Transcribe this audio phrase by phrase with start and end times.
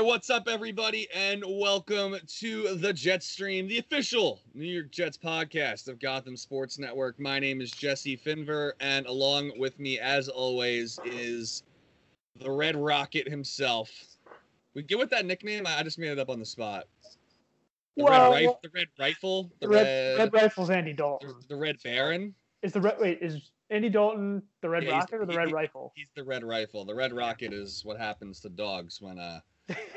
[0.00, 5.18] right, what's up, everybody, and welcome to the Jet Stream, the official New York Jets
[5.18, 7.20] podcast of Gotham Sports Network.
[7.20, 11.64] My name is Jesse Finver, and along with me, as always, is
[12.38, 13.90] the Red Rocket himself.
[14.74, 15.64] We get with that nickname.
[15.66, 16.84] I just made it up on the spot.
[17.98, 21.28] The, Well, red, rif- the red rifle, the The red, red, red rifle's Andy Dalton.
[21.28, 22.34] the, the red Baron.
[22.62, 25.52] Is the red wait is Andy Dalton the red Yeah, rocket or the he- red
[25.52, 25.92] rifle?
[25.94, 26.86] He's the red rifle.
[26.86, 29.40] The red rocket is what happens to dogs when uh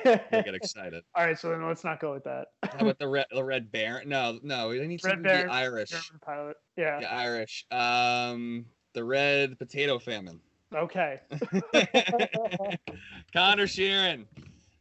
[0.03, 1.03] they get excited.
[1.15, 2.47] All right, so then let's not go with that.
[2.63, 4.09] How about the red the red baron?
[4.09, 5.89] No, no, it needs Red to Baron, be Irish.
[5.89, 6.57] German pilot.
[6.77, 6.99] Yeah.
[7.01, 7.65] Yeah, Irish.
[7.71, 10.39] Um, the red potato famine.
[10.73, 11.19] Okay.
[13.33, 14.25] Conor Sheeran,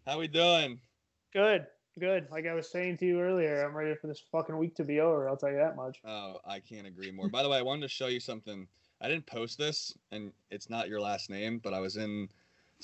[0.06, 0.80] how we doing?
[1.34, 1.66] Good.
[2.00, 2.28] Good.
[2.30, 5.00] Like I was saying to you earlier, I'm ready for this fucking week to be
[5.00, 5.28] over.
[5.28, 5.98] I'll tell you that much.
[6.06, 7.28] Oh, I can't agree more.
[7.28, 8.66] By the way, I wanted to show you something.
[9.02, 12.28] I didn't post this, and it's not your last name, but I was in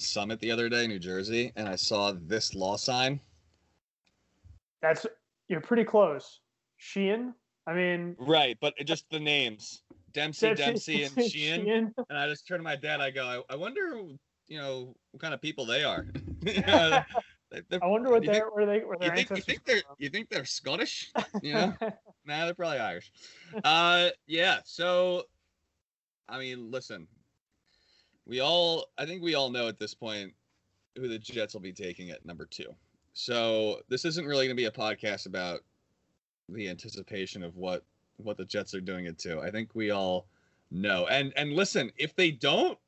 [0.00, 3.20] Summit the other day, New Jersey, and I saw this law sign.
[4.80, 5.06] That's
[5.48, 6.40] you're pretty close.
[6.76, 7.34] Sheehan.
[7.66, 9.82] I mean, Right, but just the names.
[10.12, 11.94] Dempsey, Dempsey- Dempsey, and Sheehan.
[12.08, 13.00] And I just turned to my dad.
[13.00, 14.02] I go, I, I wonder,
[14.46, 16.06] you know, what kind of people they are.
[16.66, 17.02] Uh,
[17.50, 19.64] they're- I wonder what you think- they're where they where you their think, you think
[19.64, 21.10] they're come you think they're Scottish?
[21.42, 21.74] You know?
[22.24, 23.10] nah, they're probably Irish.
[23.64, 24.58] Uh, yeah.
[24.64, 25.24] So,
[26.28, 27.08] I mean, listen,
[28.28, 30.32] we all I think we all know at this point
[30.96, 32.72] who the Jets will be taking at number two.
[33.14, 35.60] So this isn't really going to be a podcast about
[36.48, 37.84] the anticipation of what
[38.18, 39.40] what the Jets are doing it to.
[39.40, 40.26] I think we all
[40.70, 41.06] know.
[41.06, 42.78] And and listen, if they don't,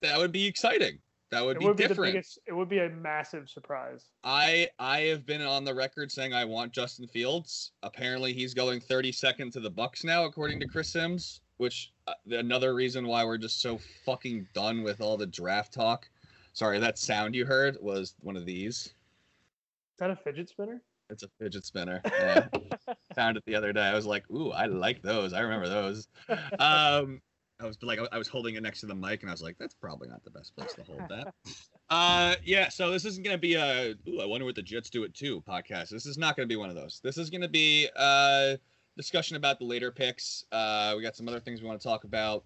[0.00, 0.98] that would be exciting.
[1.30, 2.12] That would be would be the different.
[2.14, 2.38] biggest.
[2.46, 4.06] It would be a massive surprise.
[4.24, 7.72] I I have been on the record saying I want Justin Fields.
[7.82, 11.41] Apparently, he's going 32nd to the Bucs now, according to Chris Sims.
[11.62, 16.10] Which uh, another reason why we're just so fucking done with all the draft talk.
[16.54, 18.86] Sorry, that sound you heard was one of these.
[18.86, 18.94] Is
[20.00, 20.82] that a fidget spinner?
[21.08, 22.00] It's a fidget spinner.
[22.04, 22.48] Yeah.
[23.14, 23.82] Found it the other day.
[23.82, 25.32] I was like, ooh, I like those.
[25.32, 26.08] I remember those.
[26.58, 27.22] Um,
[27.60, 29.56] I was like, I was holding it next to the mic, and I was like,
[29.56, 31.32] that's probably not the best place to hold that.
[31.90, 32.70] Uh, yeah.
[32.70, 33.94] So this isn't gonna be a.
[34.08, 35.90] Ooh, I wonder what the Jets do it too podcast.
[35.90, 37.02] This is not gonna be one of those.
[37.04, 38.56] This is gonna be a
[38.96, 40.44] discussion about the later picks.
[40.52, 42.44] Uh, we got some other things we want to talk about,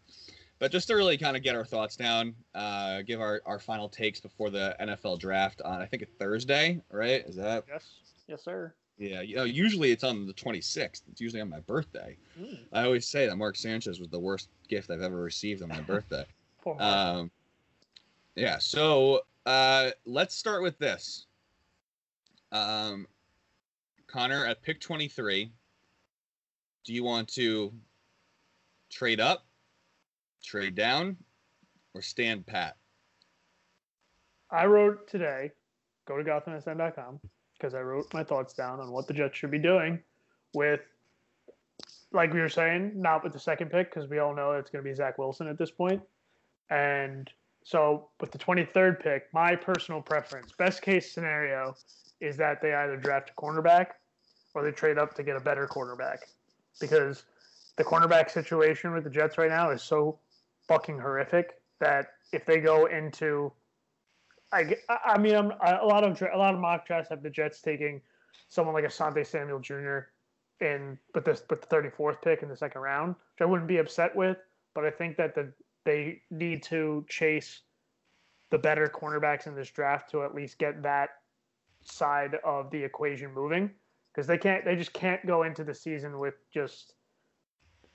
[0.59, 3.89] but just to really kind of get our thoughts down, uh, give our our final
[3.89, 7.25] takes before the NFL draft on I think a Thursday, right?
[7.27, 7.65] Is that?
[7.69, 7.87] Yes.
[8.29, 8.75] Yes, sir.
[8.99, 9.21] Yeah.
[9.21, 11.03] You know, usually it's on the 26th.
[11.11, 12.17] It's usually on my birthday.
[12.41, 15.69] Mm, I always say that Mark Sanchez was the worst gift I've ever received on
[15.69, 16.27] my birthday.
[16.81, 17.31] Um,
[18.35, 21.27] yeah, so uh, let's start with this.
[22.53, 23.07] Um,
[24.07, 25.53] Conor, at pick 23,
[26.87, 27.73] do you want to
[28.91, 29.45] trade up,
[30.43, 31.17] trade down,
[31.95, 32.77] or stand pat?
[34.51, 35.51] I wrote today,
[36.07, 37.19] go to GothamSN.com,
[37.59, 39.99] because I wrote my thoughts down on what the Jets should be doing
[40.55, 40.81] with,
[42.13, 44.85] like we were saying, not with the second pick, because we all know it's going
[44.85, 46.01] to be Zach Wilson at this point.
[46.71, 47.29] And
[47.65, 51.75] so with the 23rd pick, my personal preference, best case scenario,
[52.21, 53.87] is that they either draft a cornerback
[54.55, 56.21] or they trade up to get a better quarterback.
[56.81, 57.25] Because
[57.77, 60.19] the cornerback situation with the Jets right now is so
[60.69, 63.53] fucking horrific that if they go into
[64.53, 68.01] I mean, I'm, a lot of a lot of mock drafts have the Jets taking
[68.49, 69.99] someone like Asante Samuel Jr.
[70.61, 73.79] in with this with the 34th pick in the second round, which I wouldn't be
[73.79, 74.39] upset with.
[74.75, 75.53] But I think that the
[75.85, 77.63] they need to chase
[78.51, 81.11] the better cornerbacks in this draft to at least get that
[81.85, 83.71] side of the equation moving
[84.17, 86.95] because they can't they just can't go into the season with just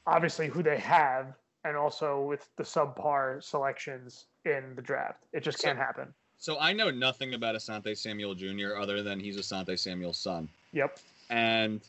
[0.06, 1.34] obviously who they have
[1.64, 5.26] and also with the subpar selections in the draft.
[5.34, 6.14] It just So- can't happen.
[6.38, 8.76] So I know nothing about Asante Samuel Jr.
[8.76, 10.48] other than he's Asante Samuel's son.
[10.74, 11.00] Yep.
[11.30, 11.82] and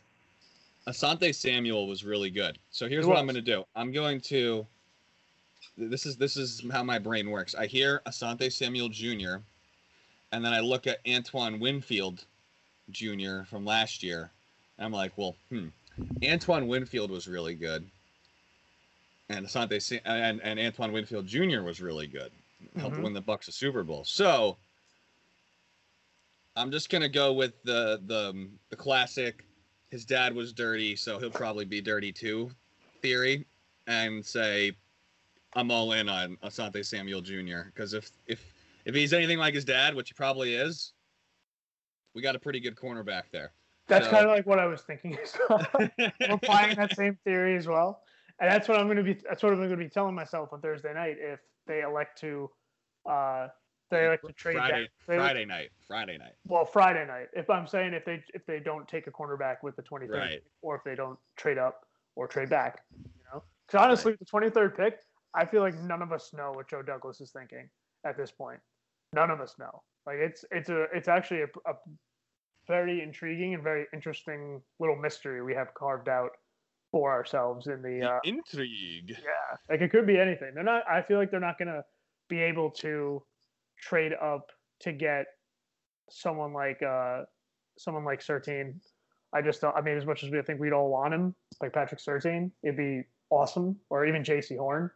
[0.86, 2.58] Asante Samuel was really good.
[2.70, 3.64] So here's He what I'm going to do.
[3.76, 4.66] I'm going to
[5.78, 7.54] this is this is how my brain works.
[7.54, 9.36] I hear Asante Samuel Jr.
[10.32, 12.24] and then I look at Antoine Winfield
[12.92, 13.42] Jr.
[13.44, 14.30] from last year.
[14.78, 15.68] And I'm like, well, hmm.
[16.24, 17.88] Antoine Winfield was really good.
[19.28, 21.62] And Asante Sa- and, and Antoine Winfield Jr.
[21.62, 22.32] was really good.
[22.76, 23.02] Helped Mhm.
[23.02, 24.04] win the Bucs a Super Bowl.
[24.04, 24.56] So
[26.56, 29.44] I'm just gonna go with the the the classic.
[29.90, 32.50] His dad was dirty, so he'll probably be dirty too.
[33.02, 33.44] Theory,
[33.86, 34.72] and say,
[35.54, 37.62] I'm all in on Asante Samuel Jr.
[37.66, 38.52] Because if if
[38.84, 40.92] if he's anything like his dad, which he probably is,
[42.14, 43.52] we got a pretty good cornerback there.
[43.88, 45.18] That's So- kind of like what I was thinking.
[45.50, 45.90] I'm
[46.30, 48.02] applying that same theory as well,
[48.40, 49.14] and that's what I'm going to be.
[49.14, 52.50] That's what I'm going to be telling myself on Thursday night if they elect to
[53.08, 53.48] uh,
[53.90, 55.70] they like to trade Friday, Friday night.
[55.86, 56.32] Friday night.
[56.46, 57.28] Well, Friday night.
[57.34, 60.42] If I'm saying if they if they don't take a cornerback with the 23rd, Right.
[60.62, 61.84] or if they don't trade up
[62.14, 63.42] or trade back, you know.
[63.66, 65.00] Because honestly, the 23rd pick,
[65.34, 67.68] I feel like none of us know what Joe Douglas is thinking
[68.04, 68.60] at this point.
[69.12, 69.82] None of us know.
[70.06, 71.74] Like it's it's a it's actually a, a
[72.66, 76.30] very intriguing and very interesting little mystery we have carved out
[76.90, 79.10] for ourselves in the uh, Intrigue.
[79.10, 80.52] yeah, like it could be anything.
[80.54, 80.82] They're not.
[80.88, 81.82] I feel like they're not gonna
[82.28, 83.22] be able to
[83.80, 84.50] trade up
[84.80, 85.26] to get
[86.10, 87.22] someone like uh
[87.78, 88.74] someone like Surtain.
[89.32, 89.74] I just don't.
[89.76, 92.76] I mean, as much as we think we'd all want him, like Patrick Surtain, it'd
[92.76, 93.76] be awesome.
[93.88, 94.90] Or even Jaycee Horn.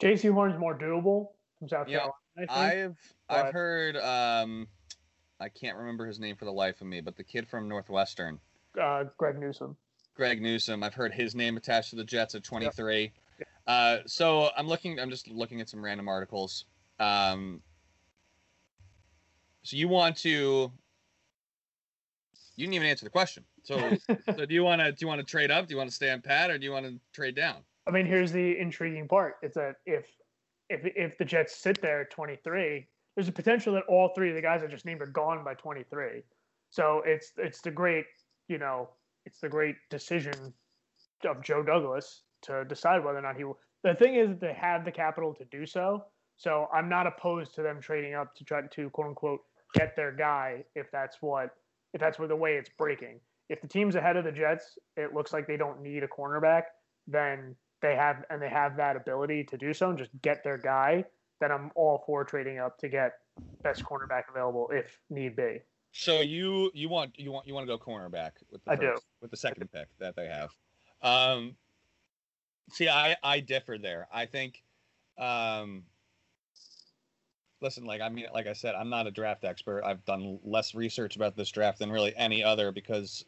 [0.00, 2.12] Jaycee Horn's more doable from South Yeah, Carolina.
[2.36, 2.50] I think.
[2.50, 4.68] I've I've heard um
[5.40, 8.38] I can't remember his name for the life of me, but the kid from Northwestern,
[8.80, 9.76] uh, Greg Newsome.
[10.14, 13.12] Greg Newsome, I've heard his name attached to the Jets at 23.
[13.66, 14.98] Uh, so I'm looking.
[15.00, 16.64] I'm just looking at some random articles.
[17.00, 17.60] Um,
[19.62, 20.70] so you want to?
[22.56, 23.44] You didn't even answer the question.
[23.62, 23.96] So,
[24.36, 24.92] so do you want to?
[24.92, 25.66] Do you want to trade up?
[25.66, 27.56] Do you want to stay on pat, or do you want to trade down?
[27.86, 30.06] I mean, here's the intriguing part: it's that if
[30.72, 34.36] if if the Jets sit there at 23, there's a potential that all three of
[34.36, 36.22] the guys I just named are gone by 23.
[36.70, 38.06] So it's it's the great,
[38.48, 38.88] you know,
[39.26, 40.54] it's the great decision
[41.28, 43.44] of Joe Douglas to decide whether or not he.
[43.44, 43.58] will.
[43.84, 46.04] The thing is that they have the capital to do so.
[46.36, 49.40] So I'm not opposed to them trading up to try to quote unquote
[49.74, 51.50] get their guy if that's what
[51.92, 53.20] if that's what the way it's breaking.
[53.48, 56.62] If the team's ahead of the Jets, it looks like they don't need a cornerback
[57.06, 60.58] then they have and they have that ability to do so and just get their
[60.58, 61.04] guy,
[61.40, 63.18] then I'm all for trading up to get
[63.62, 65.58] best cornerback available if need be.
[65.92, 68.96] So you you want you want you want to go cornerback with the I do.
[69.20, 70.50] with the second pick that they have.
[71.02, 71.56] Um,
[72.70, 74.08] see, I I differ there.
[74.12, 74.62] I think,
[75.18, 75.82] um,
[77.60, 79.84] listen, like I mean, like I said, I'm not a draft expert.
[79.84, 83.26] I've done less research about this draft than really any other because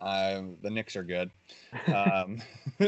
[0.00, 1.30] um, the Knicks are good.
[1.88, 2.40] Um,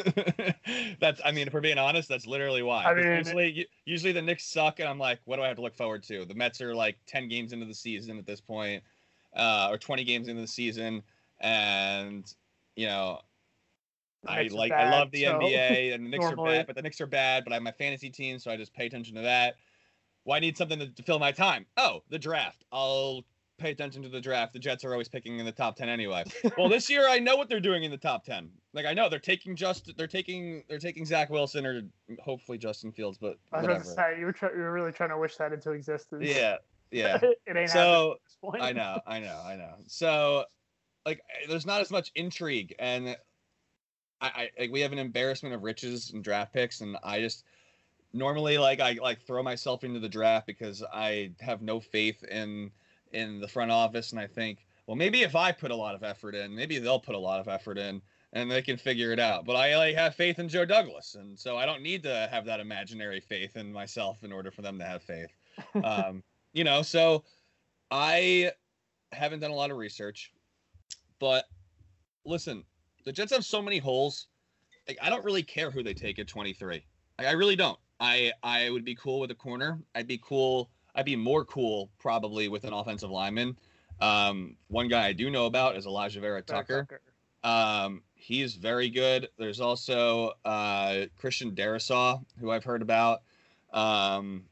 [1.01, 2.85] that's I mean, if we're being honest, that's literally why.
[2.85, 5.63] I mean- usually usually the Knicks suck, and I'm like, what do I have to
[5.63, 6.25] look forward to?
[6.25, 8.83] The Mets are like 10 games into the season at this point,
[9.35, 11.03] uh, or 20 games into the season,
[11.41, 12.33] and
[12.77, 13.21] you know,
[14.27, 17.01] I like I love the so NBA, and the Knicks are bad, but the Knicks
[17.01, 17.45] are bad.
[17.45, 19.57] But I have my fantasy team, so I just pay attention to that.
[20.25, 21.67] Well, I need something to, to fill my time.
[21.77, 22.65] Oh, the draft.
[22.71, 23.25] I'll
[23.61, 24.53] pay attention to the draft.
[24.53, 26.25] The Jets are always picking in the top 10 anyway.
[26.59, 28.51] well, this year I know what they're doing in the top 10.
[28.73, 31.83] Like I know they're taking just they're taking they're taking Zach Wilson or
[32.23, 33.73] hopefully Justin Fields, but I was whatever.
[33.73, 36.25] about to say you were try, you were really trying to wish that into existence.
[36.25, 36.57] Yeah,
[36.91, 37.19] yeah.
[37.23, 38.63] it ain't happening So at this.
[38.63, 39.75] I know, I know, I know.
[39.87, 40.45] So,
[41.07, 43.17] like, there's not as much intrigue, and
[44.21, 47.45] I, I like we have an embarrassment of riches and draft picks, and I just
[48.13, 52.71] normally like I like throw myself into the draft because I have no faith in
[53.13, 56.03] in the front office, and I think, well, maybe if I put a lot of
[56.03, 58.03] effort in, maybe they'll put a lot of effort in.
[58.33, 61.37] And they can figure it out, but I like have faith in Joe Douglas, and
[61.37, 64.79] so I don't need to have that imaginary faith in myself in order for them
[64.79, 65.35] to have faith.
[65.85, 66.23] Um,
[66.53, 67.25] you know, so
[67.91, 68.53] I
[69.11, 70.33] haven't done a lot of research,
[71.19, 71.45] but
[72.25, 72.65] listen,
[73.05, 74.29] the Jets have so many holes.
[74.87, 76.85] Like, I don't really care who they take at 23.
[77.19, 77.79] Like, I really don't.
[77.99, 79.81] I I would be cool with a corner.
[79.95, 80.71] I'd be cool.
[80.95, 83.57] I'd be more cool probably with an offensive lineman.
[84.01, 86.87] Um, one guy I do know about is Alijah Vera-Tucker.
[87.43, 89.29] Um, he's very good.
[89.39, 93.23] There's also uh, Christian Darrisaw, who I've heard about.
[93.73, 94.45] Um,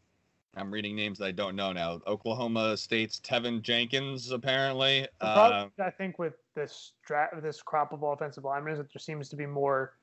[0.56, 2.00] I'm reading names that I don't know now.
[2.06, 5.06] Oklahoma State's Teven Jenkins, apparently.
[5.20, 9.00] Problem, Um, I think with this draft, this crop of offensive linemen is that there
[9.00, 9.94] seems to be more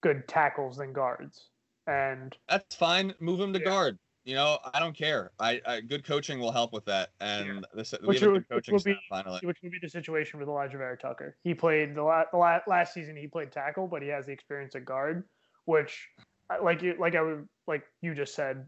[0.00, 1.48] good tackles than guards,
[1.86, 3.12] and that's fine.
[3.20, 3.64] Move him to Yeah.
[3.64, 3.98] guard.
[4.24, 5.30] You know, I don't care.
[5.38, 8.48] I, I good coaching will help with that, and this we Which have a would-
[8.48, 9.40] good which coaching will staff be- finally.
[9.42, 11.36] which would be the situation with Alijah Vera-Tucker.
[11.44, 13.16] He played the, la- the la- last season.
[13.16, 15.24] He played tackle, but he has the experience at guard,
[15.64, 16.08] which,
[16.62, 18.66] like you, like I would, like you just said,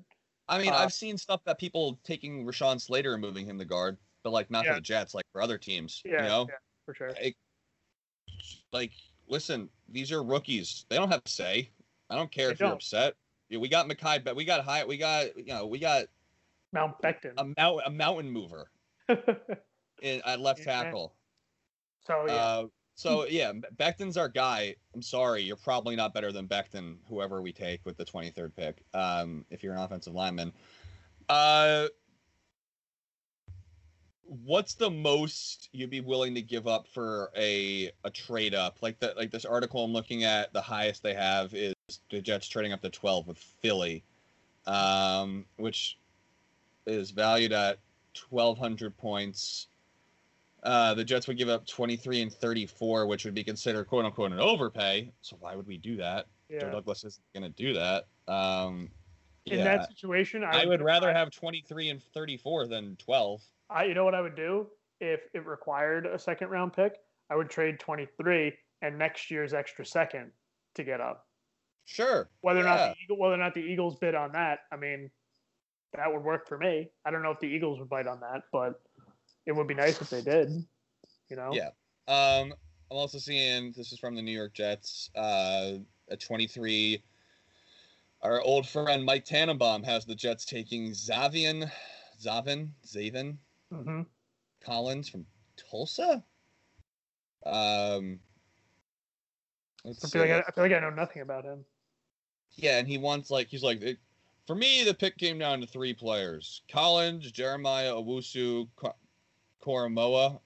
[0.49, 3.65] I mean, uh, I've seen stuff that people taking Rashawn Slater and moving him to
[3.67, 4.71] guard, but like not Yeah.
[4.71, 6.01] for the Jets, like for other teams.
[6.07, 6.55] yeah, you know, yeah,
[6.87, 7.11] for sure.
[7.23, 7.37] like,
[8.73, 8.93] like
[9.29, 10.87] listen, these are rookies.
[10.89, 11.71] They don't have to say.
[12.09, 13.15] I don't care They if you're upset.
[13.51, 14.85] Yeah, we got Mekhi, but we got high.
[14.85, 16.07] We got you know we got
[16.73, 17.35] Mount Becton.
[17.37, 18.71] a mount a mountain mover
[20.03, 20.65] in, at left Yeah.
[20.85, 21.15] tackle.
[22.07, 24.77] so yeah, Uh, so yeah, Becton's our guy.
[24.95, 28.83] I'm sorry, you're probably not better than Becton, whoever we take with the 23rd pick.
[28.95, 30.53] Um, if you're an offensive lineman,
[31.29, 31.89] uh,
[34.45, 38.79] what's the most you'd be willing to give up for a a trade up?
[38.81, 41.75] Like the like this article I'm looking at, the highest they have is
[42.11, 44.05] the Jets trading up to 12 with Philly,
[44.67, 45.99] um, which
[46.87, 47.79] is valued at
[48.29, 49.67] 1,200 points.
[50.63, 54.33] Uh, the Jets would give up 23 and 34, which would be considered quote unquote
[54.33, 55.11] an overpay.
[55.23, 56.27] So why would we do that?
[56.51, 58.07] Joe Douglas isn't going to do that.
[58.27, 58.91] Um,
[59.47, 63.41] In yeah, that situation, I would do- rather have 23 and 34 than 12.
[63.71, 64.67] I, you know what I would do
[65.01, 66.95] if it required a second round pick?
[67.31, 70.33] I would trade 23 and next year's extra second
[70.75, 71.27] to get up.
[71.85, 72.29] Sure.
[72.41, 75.11] Whether or not the Eagle, whether or not the Eagles bid on that, I mean,
[75.97, 76.89] that would work for me.
[77.05, 78.81] I don't know if the Eagles would bite on that, but
[79.47, 80.51] it would be nice if they did.
[81.29, 81.51] You know?
[81.53, 81.71] Yeah.
[82.09, 82.53] Um,
[82.91, 85.11] I'm also seeing this is from the New York Jets.
[85.15, 85.75] Uh,
[86.11, 87.03] at 23,
[88.23, 91.71] our old friend Mike Tannenbaum has the Jets taking Zavian,
[92.21, 93.37] Zavin, Zavin
[93.71, 94.03] hmm
[94.65, 96.25] Collins from Tulsa.
[97.47, 98.21] Um,
[99.87, 100.31] I feel like.
[100.31, 101.65] I, I feel like I know nothing about him.
[102.53, 103.99] yeah, and he wants like he's like it,
[104.47, 108.97] for me the pick came down to three players: Collins, Jeremiah Owusu, Ko-
[109.65, 110.41] Koramoah.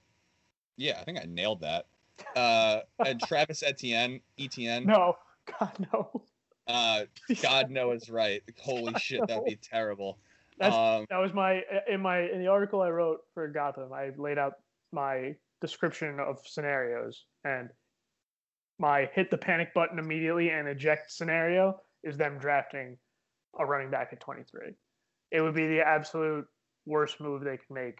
[0.77, 1.87] Yeah, I think I nailed that.
[2.35, 4.85] Uh, and Travis Etienne, Etienne.
[4.85, 5.17] No,
[5.59, 6.23] God no.
[6.67, 7.05] Uh,
[7.41, 8.41] God knows right.
[8.59, 10.19] Holy shit, that'd be terrible.
[10.57, 13.91] That's Um, that was my in my in the article I wrote for Gotham.
[13.91, 14.53] I laid out
[14.91, 17.69] my description of scenarios, and
[18.79, 22.97] my hit the panic button immediately and eject scenario is them drafting
[23.57, 24.73] a running back at 23.
[25.31, 26.45] It would be the absolute
[26.85, 27.99] worst move they could make.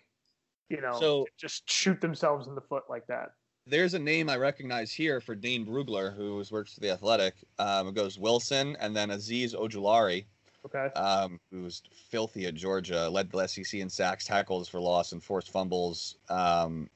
[0.70, 3.30] You know, So- just shoot themselves in the foot like that.
[3.68, 7.34] there's a name I recognize here for Dane Brugler, who works for the Athletic.
[7.58, 10.28] Um, it goes Wilson and then Azeez Ojulari.
[10.66, 10.88] Okay.
[11.00, 15.24] um, who was filthy at Georgia, led the SEC in sacks, tackles for loss, and
[15.24, 16.18] forced fumbles.
[16.30, 16.90] Um,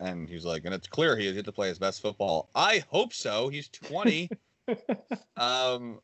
[0.00, 2.50] and he was like, and it's clear he has hit to play his best football.
[2.54, 3.48] I hope so.
[3.48, 4.28] He's 20.
[5.36, 6.00] um,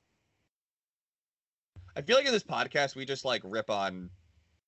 [1.97, 4.11] I feel like in this podcast we just like rip on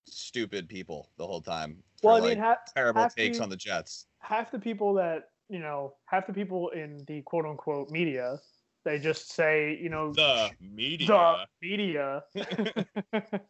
[0.07, 1.83] stupid people the whole time.
[2.01, 4.07] for, well, I like, mean, ha- terrible takes the- on the Jets.
[4.21, 8.41] half the people that you know, half the people in the quote unquote media,
[8.87, 11.07] they just say, you know, The media.
[11.09, 12.23] the media.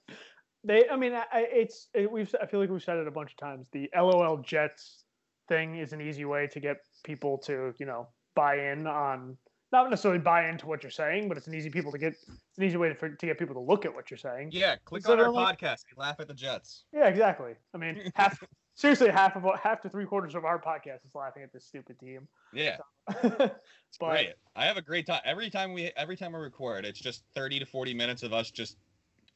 [0.65, 3.33] they, I mean, I, it's it, we've I feel like we've said it a bunch
[3.33, 3.69] of times.
[3.71, 5.05] The LOL Jets
[5.47, 9.37] thing is an easy way to get people to you know buy in on
[9.73, 12.15] not necessarily buy into what you're saying, but it's an easy people to get.
[12.15, 14.51] It's an easy way to, for, to get people to look at what you're saying.
[14.53, 15.85] Yeah, click on our podcast.
[15.95, 16.85] We laugh at the Jets.
[16.95, 17.53] Yeah, exactly.
[17.75, 18.43] I mean, half
[18.77, 21.65] seriously, half of what- half to three quarters of our podcast is laughing at this
[21.67, 22.29] stupid team.
[22.53, 22.77] Yeah.
[23.23, 23.61] but
[23.99, 24.35] great.
[24.55, 26.85] I have a great time every time we every time we record.
[26.85, 28.77] It's just thirty to forty minutes of us just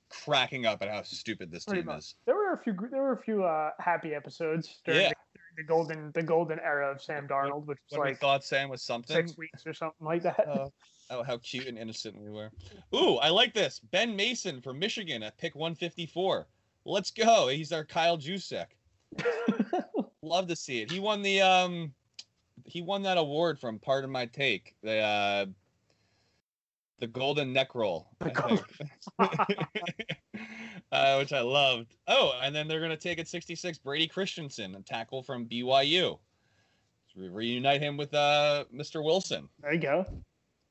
[0.08, 1.98] cracking up at how stupid this team much.
[1.98, 2.14] is.
[2.26, 5.08] there were a few there were a few uh, happy episodes during, Yeah.
[5.10, 8.18] the, during the golden the golden era of Sam Darnold, which was When we like
[8.20, 9.14] thought Sam was something.
[9.14, 10.48] six weeks or something like that.
[10.48, 10.68] Uh,
[11.10, 12.50] oh, how cute and innocent we were.
[12.94, 13.78] Ooh, I like this.
[13.78, 16.46] Ben Mason from Michigan at pick 154.
[16.84, 17.46] Let's go.
[17.48, 18.66] He's our Kyle Juszczyk.
[20.22, 20.90] Love to see it.
[20.90, 21.92] He won the um
[22.64, 24.74] he won that award from Pardon My Take.
[24.82, 25.46] The uh
[26.98, 28.08] the golden neck roll.
[30.92, 31.94] Uh, which I loved.
[32.08, 36.18] Oh, and then they're gonna take at 66 Brady Christensen, a tackle from BYU.
[37.14, 39.02] Re- reunite him with uh Mr.
[39.04, 39.48] Wilson.
[39.60, 40.04] there you go.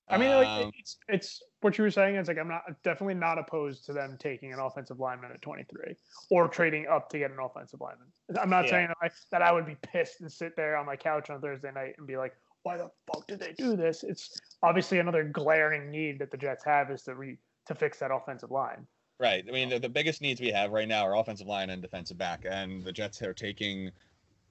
[0.09, 2.15] I mean, like Um, it's it's what you were saying.
[2.15, 5.95] It's like I'm not definitely not opposed to them taking an offensive lineman at 23
[6.29, 8.07] or trading up to get an offensive lineman.
[8.39, 8.71] I'm not Yeah.
[8.71, 11.41] saying that I, that I would be pissed and sit there on my couch on
[11.41, 14.03] Thursday night and be like, why the fuck did they do this?
[14.03, 17.37] It's obviously another glaring need that the Jets have is to re
[17.67, 18.87] to fix that offensive line.
[19.19, 19.43] Right.
[19.47, 22.17] I mean, the, the biggest needs we have right now are offensive line and defensive
[22.17, 23.91] back, and the Jets are taking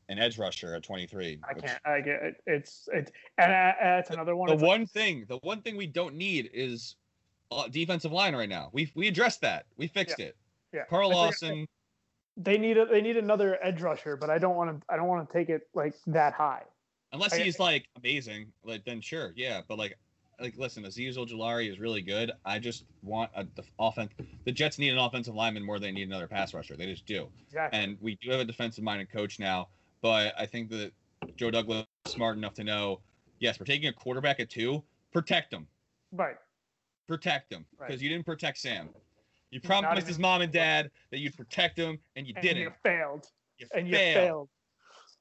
[0.08, 1.40] an edge rusher at 23.
[1.48, 1.80] I can't.
[1.84, 2.42] I get it.
[2.46, 4.48] It's it, and uh, that's another one.
[4.48, 6.96] The It's like- one thing, the one thing we don't need is
[7.50, 8.70] uh, defensive line right now.
[8.72, 9.66] We we addressed that.
[9.76, 10.36] We fixed it.
[10.72, 11.66] yeah, Carl I Lawson.
[12.36, 14.86] They need a they need another edge rusher, but I don't want to.
[14.92, 16.62] I don't want to take it like that high.
[17.12, 19.60] Unless I- he's like amazing, like then sure, yeah.
[19.66, 19.98] But like,
[20.40, 22.32] like listen, Azeez Ojulari is really good.
[22.44, 24.12] I just want a the offense.
[24.44, 26.76] The Jets need an offensive lineman more than they need another pass rusher.
[26.76, 27.28] They just do.
[27.46, 27.78] Exactly.
[27.78, 29.68] And we do have a defensive minded coach now,
[30.02, 30.92] but I think that
[31.36, 33.00] Joe Douglas is smart enough to know,
[33.40, 34.82] yes, we're taking a quarterback at two.
[35.12, 35.66] Protect him.
[36.12, 36.36] right.
[37.06, 38.00] Protect him because Right.
[38.00, 38.90] you didn't protect Sam.
[39.50, 42.62] You promised his mom and dad that you'd protect him, and you And didn't.
[42.64, 43.26] you failed.
[43.56, 44.14] You And you failed.
[44.14, 44.48] failed.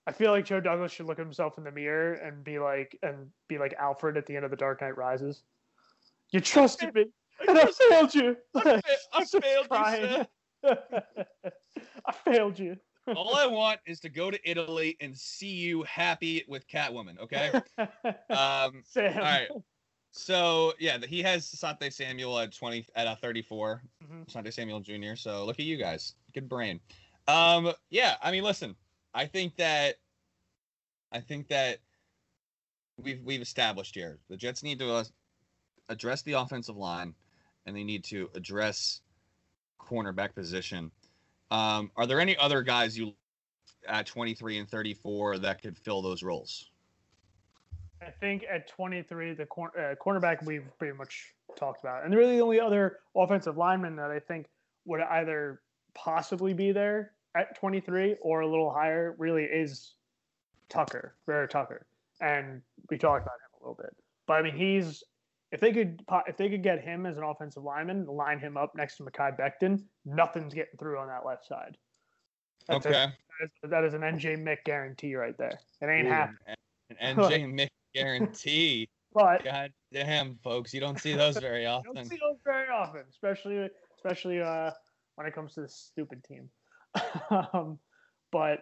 [0.06, 2.98] I feel like Joe Douglas should look at himself in the mirror and be like
[3.04, 5.44] and be like Alfred at the end of The Dark Knight Rises.
[6.32, 7.06] You trusted me,
[7.48, 8.36] and I failed you.
[8.54, 8.82] I fa-
[9.14, 10.26] I failed you.
[12.06, 12.78] I failed you.
[13.16, 17.20] All I want is to go to Italy and see you happy with Catwoman.
[17.20, 17.52] Okay.
[18.30, 18.82] Um.
[18.86, 19.14] Sam.
[19.18, 19.48] All right.
[20.12, 23.82] So yeah, he has Sante Samuel at twenty at a thirty-four.
[24.04, 24.30] Mhm.
[24.30, 25.16] Sante Samuel Jr.
[25.16, 26.80] So look at you guys, good brain.
[27.28, 28.76] Um, yeah, I mean, listen,
[29.14, 29.96] I think that,
[31.12, 31.80] I think that
[32.98, 35.04] we've we've established here the Jets need to uh,
[35.90, 37.14] address the offensive line,
[37.66, 39.02] and they need to address
[39.80, 40.92] cornerback position.
[41.52, 43.14] Um, are there any other guys you
[43.88, 46.70] at 23 and 34 that could fill those roles?
[48.02, 52.36] I think at 23, the cor- uh, cornerback we've pretty much talked about, and really
[52.36, 54.48] the only other offensive lineman that I think
[54.86, 55.62] would either
[55.94, 59.94] possibly be there at 23 or a little higher really is
[60.70, 61.88] Tucker, Vera Tucker,
[62.22, 63.96] and we talked about him a little bit.
[64.28, 65.04] But I mean, he's
[65.52, 68.74] if they could if they could get him as an offensive lineman, line him up
[68.76, 71.78] next to Mekhi Becton, nothing's getting through on that left side.
[72.68, 75.58] That's okay, a, that, is, that is an NJ Mick guarantee right there.
[75.82, 76.56] It ain't happening.
[77.00, 78.90] An NJ Mick guarantee.
[79.14, 81.92] but God damn, folks, you don't see those very often.
[81.96, 84.72] You don't see those very often, especially especially uh,
[85.16, 86.50] when it comes to this stupid team.
[87.54, 87.80] um,
[88.32, 88.60] but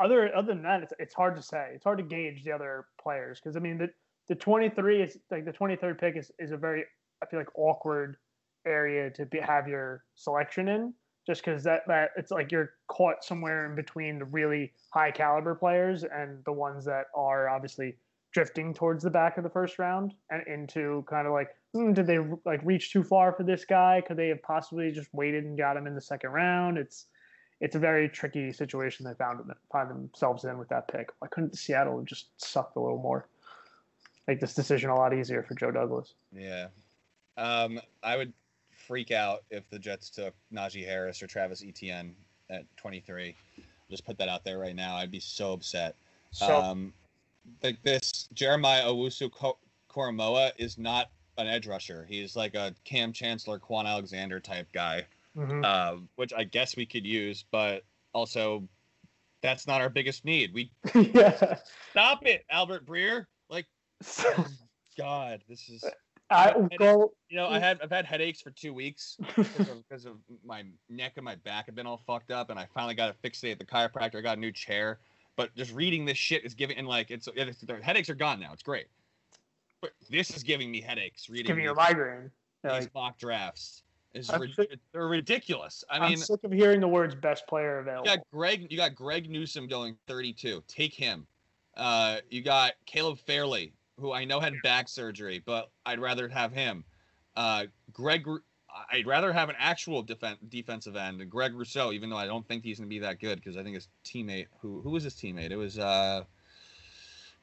[0.00, 1.72] other other than that, it's, it's hard to say.
[1.74, 3.88] It's hard to gauge the other players because I mean the
[4.28, 6.84] the 23 is like the 23rd pick is, is a very
[7.22, 8.16] I feel like awkward
[8.66, 10.94] area to be, have your selection in
[11.26, 15.54] just because that that it's like you're caught somewhere in between the really high caliber
[15.54, 17.96] players and the ones that are obviously
[18.32, 22.06] drifting towards the back of the first round and into kind of like hmm, did
[22.06, 24.02] they like reach too far for this guy?
[24.06, 26.78] Could they have possibly just waited and got him in the second round?
[26.78, 27.06] It's
[27.60, 31.08] it's a very tricky situation they found them, find themselves in with that pick.
[31.20, 33.28] Why couldn't seattle just suck a little more
[34.28, 36.66] make this decision a lot easier for joe douglas yeah
[37.36, 38.32] um, i would
[38.86, 42.14] freak out if the jets took najee harris or travis etienne
[42.50, 43.34] at 23
[43.90, 45.96] just put that out there right now i'd be so upset
[46.34, 46.92] so, um,
[47.62, 49.30] like this Jeremiah Owusu
[49.88, 52.04] Koramoah is not an edge rusher.
[52.08, 55.64] He's like a Kam Chancellor, Kwon Alexander type guy, mm-hmm.
[55.64, 58.66] uh, which I guess we could use, but also
[59.42, 60.52] that's not our biggest need.
[60.52, 61.58] We yeah.
[61.90, 63.26] stop it, Albert Breer.
[63.48, 63.66] Like,
[64.98, 65.84] God, this is.
[66.30, 67.12] I go.
[67.28, 70.12] You know, I had I've had headaches for two weeks because of, because of
[70.44, 73.16] my neck and my back have been all fucked up, and I finally got it
[73.20, 74.16] fixed at the chiropractor.
[74.16, 74.98] I got a new chair.
[75.36, 78.40] But just reading this shit is giving and like it's, it's the headaches are gone
[78.40, 78.52] now.
[78.52, 78.86] It's great.
[79.80, 81.42] But this is giving me headaches reading.
[81.42, 82.30] It's giving you a migraine.
[82.62, 83.82] These like, mock drafts.
[84.14, 85.82] Is sick, they're ridiculous.
[85.90, 88.66] I mean, I'm sick of hearing the words "best player available." You got Greg.
[88.70, 90.62] You got Greg Newsome going 32.
[90.68, 91.26] Take him.
[91.76, 96.52] Uh, you got Caleb Farley, who I know had back surgery, but I'd rather have
[96.52, 96.84] him.
[97.36, 98.26] Uh, Greg
[98.92, 102.64] I'd rather have an actual defen- defensive end, Greg Rousseau, even though I don't think
[102.64, 105.14] he's going to be that good because I think his teammate, who who was his
[105.14, 105.50] teammate?
[105.50, 106.24] It was uh,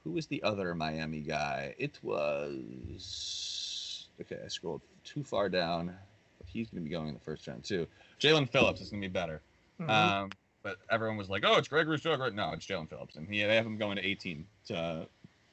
[0.03, 1.75] who was the other Miami guy?
[1.77, 4.37] It was okay.
[4.43, 5.95] I scrolled too far down,
[6.37, 7.87] but he's going to be going in the first round too.
[8.19, 9.41] Jaelan Phillips is going to be better.
[9.79, 9.89] Mm-hmm.
[9.89, 10.31] Um,
[10.63, 13.55] but everyone was like, "Oh, it's Greg Rousseau." No, it's Jaelan Phillips, and he, they
[13.55, 15.05] have him going to 18 to uh,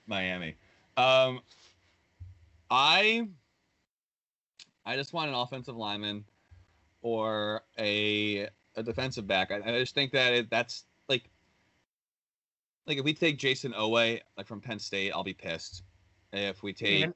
[0.06, 0.56] Miami.
[0.98, 1.40] Um,
[2.70, 3.28] I
[4.84, 6.24] I just want an offensive lineman
[7.02, 9.52] or a a defensive back.
[9.52, 11.30] I, I just think that it, that's like
[12.87, 15.84] like if we take Jayson Oweh like from Penn State, I'll be pissed.
[16.32, 17.11] If we take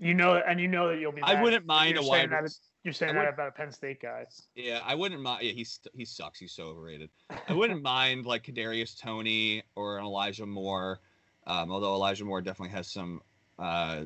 [0.00, 1.22] you know, and you know that you'll be.
[1.22, 2.30] I wouldn't mind you're a wide.
[2.30, 4.24] That, you're saying that about a Penn State guy.
[4.54, 5.44] Yeah, I wouldn't mind.
[5.44, 6.38] Yeah, he's he sucks.
[6.38, 7.10] He's so overrated.
[7.48, 11.00] I wouldn't mind like Kadarius Toney or an Elijah Moore,
[11.48, 13.22] um, although Elijah Moore definitely has some
[13.58, 14.02] uh,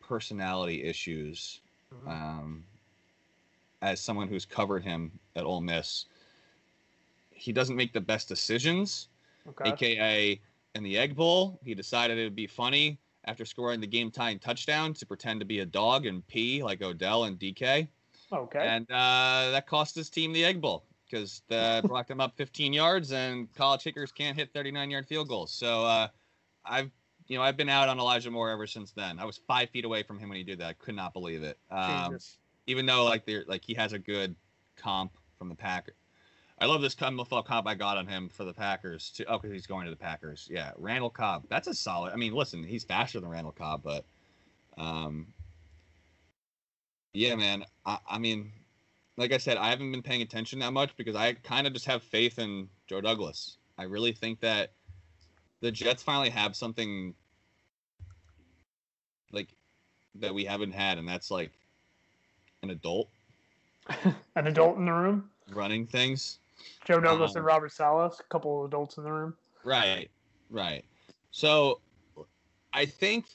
[0.00, 1.60] personality issues.
[1.92, 2.08] Mm-hmm.
[2.08, 2.64] Um,
[3.80, 6.04] as someone who's covered him at Ole Miss,
[7.30, 9.08] he doesn't make the best decisions.
[9.48, 9.70] Okay.
[9.70, 10.40] AKA
[10.76, 14.38] in the Egg Bowl, he decided it would be funny after scoring the game tying
[14.38, 17.88] touchdown to pretend to be a dog and pee like Odell and DK.
[18.32, 18.66] Okay.
[18.66, 22.72] And uh, that cost his team the Egg Bowl because that blocked them up 15
[22.72, 25.52] yards, and college kickers can't hit 39 yard field goals.
[25.52, 26.08] So uh,
[26.64, 26.90] I've
[27.28, 29.18] you know, I've been out on Elijah Moore ever since then.
[29.18, 30.66] I was five feet away from him when he did that.
[30.66, 31.56] I could not believe it.
[31.70, 32.18] Um,
[32.66, 34.34] even though like they like he has a good
[34.76, 35.94] comp from the Packers.
[36.58, 39.24] I love this comp I got on him for the Packers too.
[39.28, 40.48] Oh, because he's going to the Packers.
[40.50, 41.44] Yeah, Randall Cobb.
[41.48, 42.12] That's a solid.
[42.12, 44.04] I mean, listen, he's faster than Randall Cobb, but
[44.76, 45.26] um,
[47.14, 47.64] yeah, man.
[47.84, 48.52] I, I mean,
[49.16, 51.86] like I said, I haven't been paying attention that much because I kind of just
[51.86, 53.58] have faith in Joe Douglas.
[53.78, 54.72] I really think that
[55.60, 57.14] the Jets finally have something
[59.32, 59.48] like
[60.16, 61.52] that we haven't had, and that's like
[62.62, 63.08] an adult.
[64.36, 66.38] an adult in the room running things.
[66.84, 69.34] Joe Douglas um, and Robert Saleh, a couple of adults in the room.
[69.64, 70.10] Right,
[70.50, 70.84] right.
[71.30, 71.80] So,
[72.72, 73.26] I think,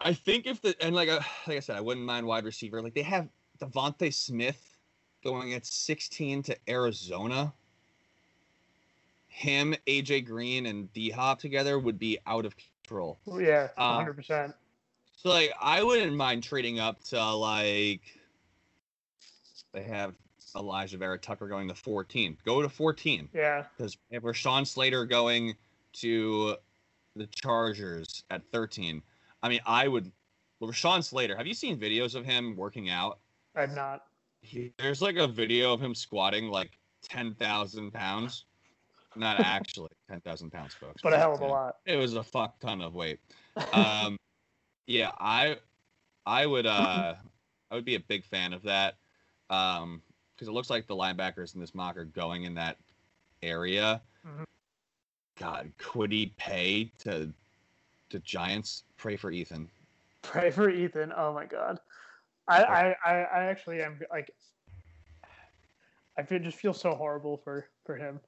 [0.00, 2.82] I think if the and like uh, like I said, I wouldn't mind wide receiver.
[2.82, 3.28] Like they have
[3.64, 4.76] DeVonta Smith
[5.22, 7.52] going at 16 to Arizona.
[9.28, 13.18] Him, AJ Green, and D Hop together would be out of control.
[13.26, 14.54] Yeah, Uh, 100%.
[15.16, 18.02] So like I wouldn't mind trading up to like
[19.72, 20.14] they have
[20.54, 22.36] Alijah Vera-Tucker going to 14.
[22.44, 23.64] Go to 14 yeah.
[23.76, 25.54] because if we're Sean Slater going
[25.94, 26.56] to
[27.16, 29.02] the Chargers at 13,
[29.42, 30.12] I mean I would.
[30.60, 33.18] Well, Rashawn Slater, have you seen videos of him working out?
[33.54, 34.02] I'm not.
[34.40, 38.44] He, there's like a video of him squatting like 10,000 pounds.
[39.16, 41.00] Not actually 10,000 pounds, folks.
[41.02, 41.76] But a hell of a lot.
[41.86, 43.20] It was a fuck ton of weight.
[43.72, 44.18] Um,
[44.86, 45.56] yeah, I,
[46.26, 47.14] I would, uh,
[47.70, 48.96] I would be a big fan of that,
[49.48, 50.02] um,
[50.34, 52.78] because it looks like the linebackers in this mock are going in that
[53.42, 54.02] area.
[54.26, 54.44] Mhm.
[55.38, 57.32] God, could he pay to,
[58.10, 58.82] to Giants?
[58.96, 59.70] Pray for Ethan.
[60.22, 61.12] Pray for Ethan.
[61.16, 61.78] Oh my god.
[62.46, 64.30] I, I, I, I actually am like
[66.18, 68.20] I feel just feel so horrible for for him.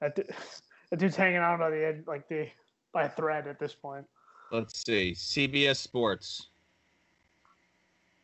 [0.00, 0.16] That,
[0.90, 2.48] that dude's hanging on by the edge like the
[2.92, 4.06] by a thread at this point.
[4.50, 5.12] Let's see.
[5.12, 6.48] CBS Sports.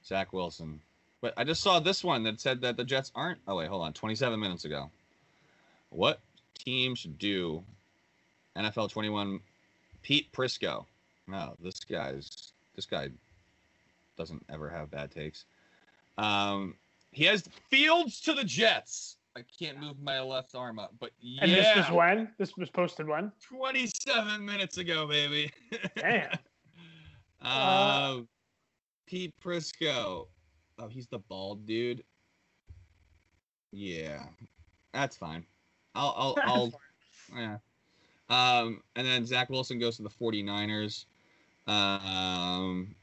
[0.05, 0.81] Zach Wilson.
[1.21, 3.41] But I just saw this one that said that the Jets aren't.
[3.47, 3.93] Oh, wait, hold on.
[3.93, 4.91] 27 minutes ago.
[5.91, 6.21] What
[6.55, 7.65] team should do
[8.57, 9.41] NFL 21
[10.03, 10.85] Pete Prisco?
[11.27, 12.53] No, this guy's.
[12.75, 13.09] This guy
[14.17, 15.45] doesn't ever have bad takes.
[16.19, 16.75] Um,
[17.13, 19.17] he has Fields to the Jets.
[19.37, 22.29] I can't move my left arm up, but yeah, And this was when?
[22.39, 23.31] This was posted when?
[23.47, 25.53] 27 minutes ago, baby.
[25.97, 26.31] Damn.
[27.43, 28.21] Uh,
[29.07, 30.29] Pete Prisco.
[30.79, 32.03] Oh, he's the bald dude.
[33.73, 34.25] Yeah,
[34.93, 35.45] that's fine.
[35.95, 36.81] I'll, I'll, I'll,
[37.35, 37.59] yeah.
[38.29, 41.05] Um, and then Zach Wilson goes to the 49ers.
[41.67, 42.95] Um,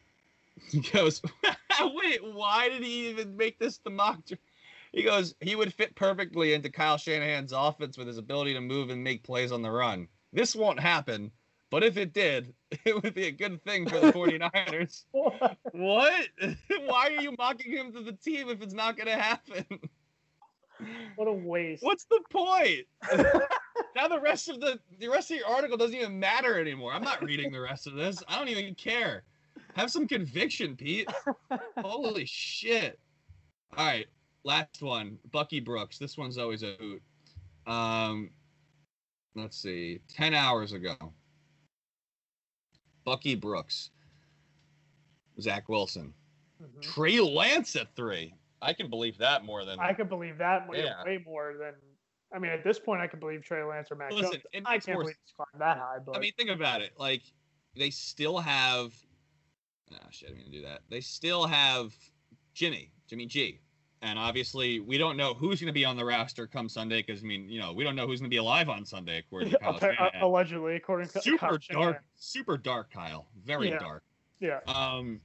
[0.69, 1.21] he goes,
[1.81, 4.23] wait, why did he even make this the mock?
[4.25, 4.39] dr-
[4.91, 8.89] He goes, he would fit perfectly into Kyle Shanahan's offense with his ability to move
[8.89, 10.07] and make plays on the run.
[10.31, 11.31] This won't happen,
[11.69, 12.53] but if it did,
[12.85, 15.03] it would be a good thing for the 49ers.
[15.11, 15.57] What?
[15.71, 16.27] what?
[16.85, 19.65] why are you mocking him to the team if it's not going to happen?
[21.15, 21.83] what a waste.
[21.83, 22.87] What's the point?
[23.95, 26.93] now the rest of the the rest of your article doesn't even matter anymore.
[26.93, 28.21] I'm not reading the rest of this.
[28.27, 29.23] I don't even care.
[29.75, 31.09] Have some conviction, Pete.
[31.77, 32.99] Holy shit.
[33.75, 34.07] All right,
[34.43, 35.17] last one.
[35.31, 35.97] Bucky Brooks.
[35.97, 37.01] This one's always a hoot.
[37.65, 38.29] Um
[39.35, 39.99] let's see.
[40.09, 40.95] 10 hours ago.
[43.05, 43.89] Bucky Brooks.
[45.41, 46.13] Zach Wilson.
[46.61, 46.81] Mhm.
[46.81, 48.33] Trey Lance at 3.
[48.61, 51.03] I can believe that more than I could believe that way, Yeah.
[51.03, 51.73] way more than
[52.33, 54.65] I mean at this point I could believe Trey Lance or Mac Listen, Jones.
[54.65, 56.91] I can't more believe he's climbed that high, but I mean, think about it.
[56.97, 57.23] Like,
[57.75, 58.93] they still have.
[59.91, 60.81] Oh, shit, I didn't mean to do that.
[60.89, 61.93] They still have
[62.53, 63.59] Jimmy, Jimmy G.
[64.01, 67.23] And obviously, we don't know who's going to be on the roster come Sunday because,
[67.23, 69.51] I mean, you know, we don't know who's going to be alive on Sunday, according
[69.51, 73.27] to Kyle uh, allegedly according to Super Kyle dark, super dark, Kyle.
[73.45, 73.79] Very Yeah.
[73.79, 74.03] dark.
[74.41, 74.59] Yeah.
[74.67, 75.21] Um,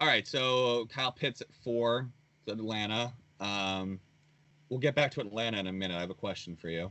[0.00, 2.08] all right, so Kyle Pitts at four
[2.48, 3.12] Atlanta.
[3.38, 4.00] Um,
[4.70, 5.96] we'll get back to Atlanta in a minute.
[5.96, 6.90] I have a question for you.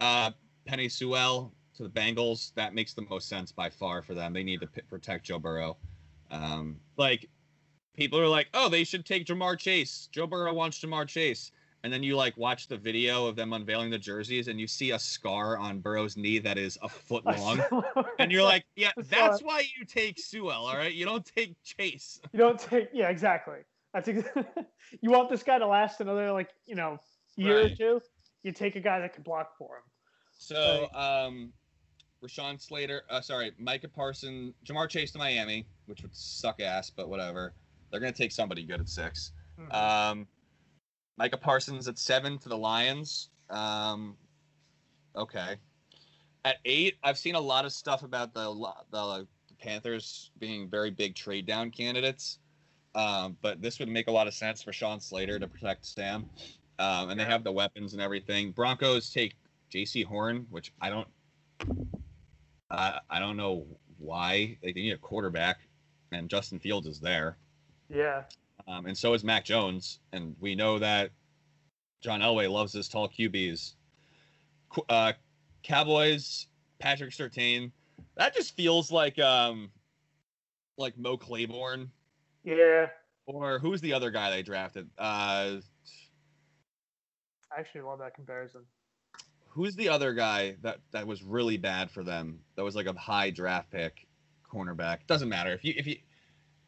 [0.00, 0.32] Uh,
[0.68, 2.52] Penei Sewell to the Bengals.
[2.54, 4.32] That makes the most sense by far for them.
[4.32, 5.76] They need to p- protect Joe Burrow.
[6.30, 7.28] Um, like
[7.96, 10.08] people are like, oh, they should take Ja'Marr Chase.
[10.12, 11.50] Joe Burrow wants Ja'Marr Chase.
[11.82, 14.90] And then you like watch the video of them unveiling the jerseys, and you see
[14.90, 17.60] a scar on Burrow's knee that is a foot long
[18.18, 20.92] and you're like, yeah, that's why you take Sewell, all right?
[20.92, 22.20] You don't take Chase.
[22.32, 23.58] you don't take yeah exactly.
[23.94, 24.28] That's ex-
[25.00, 26.98] you want this guy to last another like you know
[27.36, 28.00] year or two.
[28.42, 29.82] You take a guy that can block for him.
[30.38, 31.52] So, um,
[32.26, 37.08] Rashawn Slater, uh, sorry, Micah Parson, Ja'Marr Chase to Miami, which would suck ass, but
[37.08, 37.54] whatever.
[37.90, 39.32] They're gonna take somebody good at six.
[39.58, 39.72] Mhm.
[39.72, 40.28] Um,
[41.16, 43.30] Micah Parsons at seven to the Lions.
[43.48, 44.16] Um,
[45.14, 45.56] okay.
[46.44, 48.52] At eight, I've seen a lot of stuff about the
[48.90, 52.38] the, the Panthers being very big trade down candidates.
[52.94, 56.28] Um, but this would make a lot of sense for Sean Slater to protect Sam.
[56.78, 58.52] Um, and they have the weapons and everything.
[58.52, 59.34] Broncos take
[59.68, 60.02] J.C.
[60.02, 61.08] Horn, which I don't,
[62.70, 63.66] I don't know
[63.98, 65.58] why they need a quarterback,
[66.12, 67.36] and Justin Fields is there.
[67.88, 68.22] yeah.
[68.68, 71.10] Um, and so is Mac Jones, and we know that
[72.00, 73.74] John Elway loves his tall QBs.
[74.70, 75.12] Qu- Uh,
[75.62, 76.48] Cowboys,
[76.80, 77.70] Patrick Surtain.
[78.16, 79.70] That just feels like um,
[80.78, 81.90] like Mo Claiborne,
[82.42, 82.86] Yeah.
[83.26, 84.90] or who's the other guy they drafted?
[84.98, 85.60] Uh,
[87.56, 88.62] I actually love that comparison.
[89.56, 92.38] Who's the other guy that that was really bad for them?
[92.56, 94.06] That was like a high draft pick,
[94.52, 94.98] cornerback.
[95.06, 95.96] Doesn't matter if you if you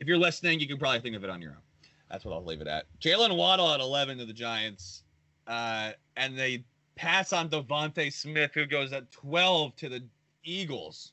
[0.00, 1.90] if you're listening, you can probably think of it on your own.
[2.10, 2.86] That's what I'll leave it at.
[2.98, 5.02] Jaylen Waddle at 11 to the Giants,
[5.46, 6.64] uh, and they
[6.96, 10.02] pass on DeVonta Smith, who goes at 12 to the
[10.42, 11.12] Eagles.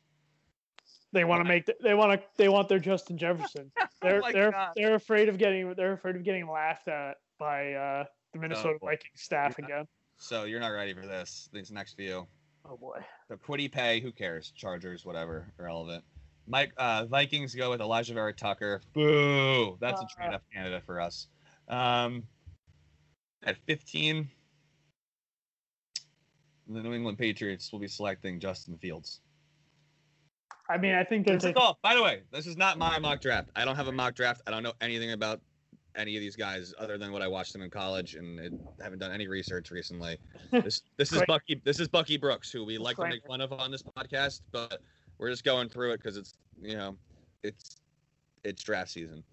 [1.11, 1.65] They want to make.
[1.65, 2.27] The, they want to.
[2.37, 3.69] They want their Justin Jefferson.
[4.01, 4.71] They're Oh they're God.
[4.77, 5.73] they're afraid of getting.
[5.75, 8.91] They're afraid of getting laughed at by uh, the Minnesota boy.
[8.91, 9.65] Vikings staff Yeah.
[9.65, 9.87] again.
[10.17, 11.49] So you're not ready for this.
[11.53, 12.27] This next few.
[12.69, 12.99] Oh boy.
[13.29, 14.51] The Kwity Paye, who cares?
[14.55, 16.03] Chargers, whatever, irrelevant.
[16.47, 18.81] Mike uh, Vikings go with Alijah Vera-Tucker.
[18.93, 19.77] Boo!
[19.79, 20.35] That's a trade Uh.
[20.35, 21.27] up candidate for us.
[21.67, 22.23] Um,
[23.43, 24.29] at 15,
[26.67, 29.21] the New England Patriots will be selecting Justin Fields.
[30.69, 31.61] I mean, I think they're This is taking.
[31.61, 31.77] all.
[31.83, 33.49] By the way, this is not my mock draft.
[33.55, 34.41] I don't have a mock draft.
[34.47, 35.41] I don't know anything about
[35.95, 38.99] any of these guys other than what I watched them in college, and it, haven't
[38.99, 40.17] done any research recently.
[40.51, 41.61] This this is Bucky.
[41.63, 44.81] This is Bucky Brooks, who we like to make fun of on this podcast, but
[45.17, 46.95] we're just going through it because it's you know
[47.43, 47.77] it's
[48.43, 49.23] it's draft season.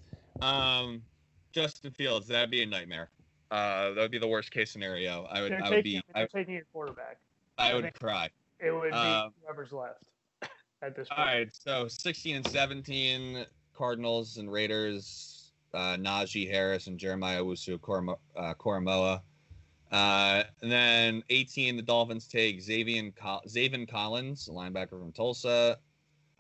[0.41, 1.03] Um,
[1.53, 3.11] Justin Fields, that'd be a nightmare.
[3.51, 5.27] Uh, that would be the worst case scenario.
[5.31, 7.19] I would I would be I, taking a quarterback.
[7.59, 8.31] I would cry.
[8.59, 10.03] It would be Um, whoever's left
[10.83, 11.19] at this point.
[11.19, 13.45] All right, so 16 and 17,
[13.75, 15.32] Cardinals and Raiders,
[15.75, 19.23] uh, Najee Harris and Jeremiah Wusu Koramo- uh, Koramoah.
[19.91, 25.79] Uh, and then 18, the Dolphins take Xavier Col- Zaven Collins, a linebacker from Tulsa.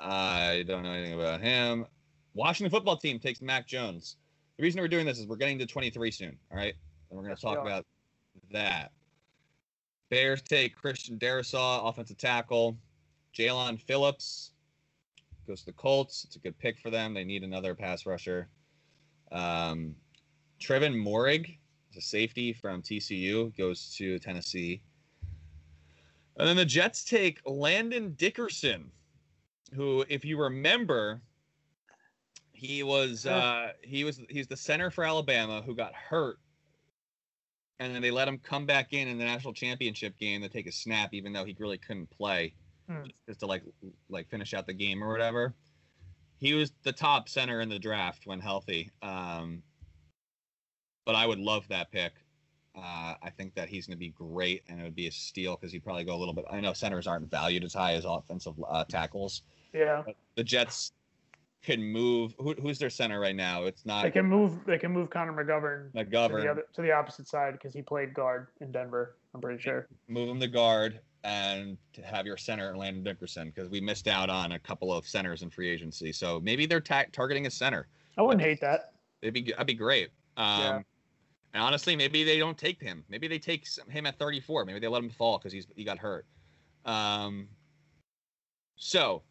[0.00, 1.86] I don't know anything about him.
[2.34, 4.16] Washington football team takes Mac Jones.
[4.56, 6.74] The reason we're doing this is we're getting to 23 soon, all right?
[7.10, 7.86] And we're going to talk about
[8.52, 8.92] that.
[10.10, 12.76] Bears take Christian Darrisaw, offensive tackle.
[13.34, 14.52] Jaelan Phillips
[15.46, 16.24] goes to the Colts.
[16.24, 17.14] It's a good pick for them.
[17.14, 18.48] They need another pass rusher.
[19.32, 19.96] Um,
[20.60, 21.58] Trevon Moehrig,
[21.96, 24.82] a safety from TCU, goes to Tennessee.
[26.36, 28.90] And then the Jets take Landon Dickerson,
[29.74, 31.20] who, if you remember,
[32.52, 36.38] he was uh, he was he's the center for Alabama who got hurt,
[37.80, 40.66] and then they let him come back in in the national championship game to take
[40.66, 42.54] a snap, even though he really couldn't play
[42.88, 43.04] Hmm.
[43.28, 43.62] just to like
[44.08, 45.54] like finish out the game or whatever.
[46.42, 48.90] He was the top center in the draft when healthy.
[49.00, 49.62] Um,
[51.06, 52.14] but I would love that pick.
[52.74, 55.54] Uh, I think that he's going to be great, and it would be a steal
[55.54, 56.44] because he'd probably go a little bit.
[56.50, 59.42] I know centers aren't valued as high as offensive uh, tackles.
[59.72, 60.02] Yeah,
[60.34, 60.90] the Jets
[61.62, 62.34] can move.
[62.40, 63.66] Who, who's their center right now?
[63.66, 64.64] It's not they can move.
[64.66, 66.50] They can move Connor McGovern to the McGovern.
[66.50, 69.14] other to the opposite side because he played guard in Denver.
[69.32, 69.86] I'm pretty sure.
[70.08, 74.28] move him to guard and to have your center Landon Dickerson because we missed out
[74.28, 76.12] on a couple of centers in free agency.
[76.12, 77.86] So maybe they're ta- targeting a center.
[78.18, 78.94] I wouldn't hate that.
[79.22, 80.10] It'd be that'd be great.
[80.36, 80.80] Um, Yeah.
[81.54, 83.04] And honestly, maybe they don't take him.
[83.10, 84.64] Maybe they take s- him at 34.
[84.64, 86.26] Maybe they let him fall because he's he got hurt.
[86.86, 87.46] Um,
[88.76, 89.22] so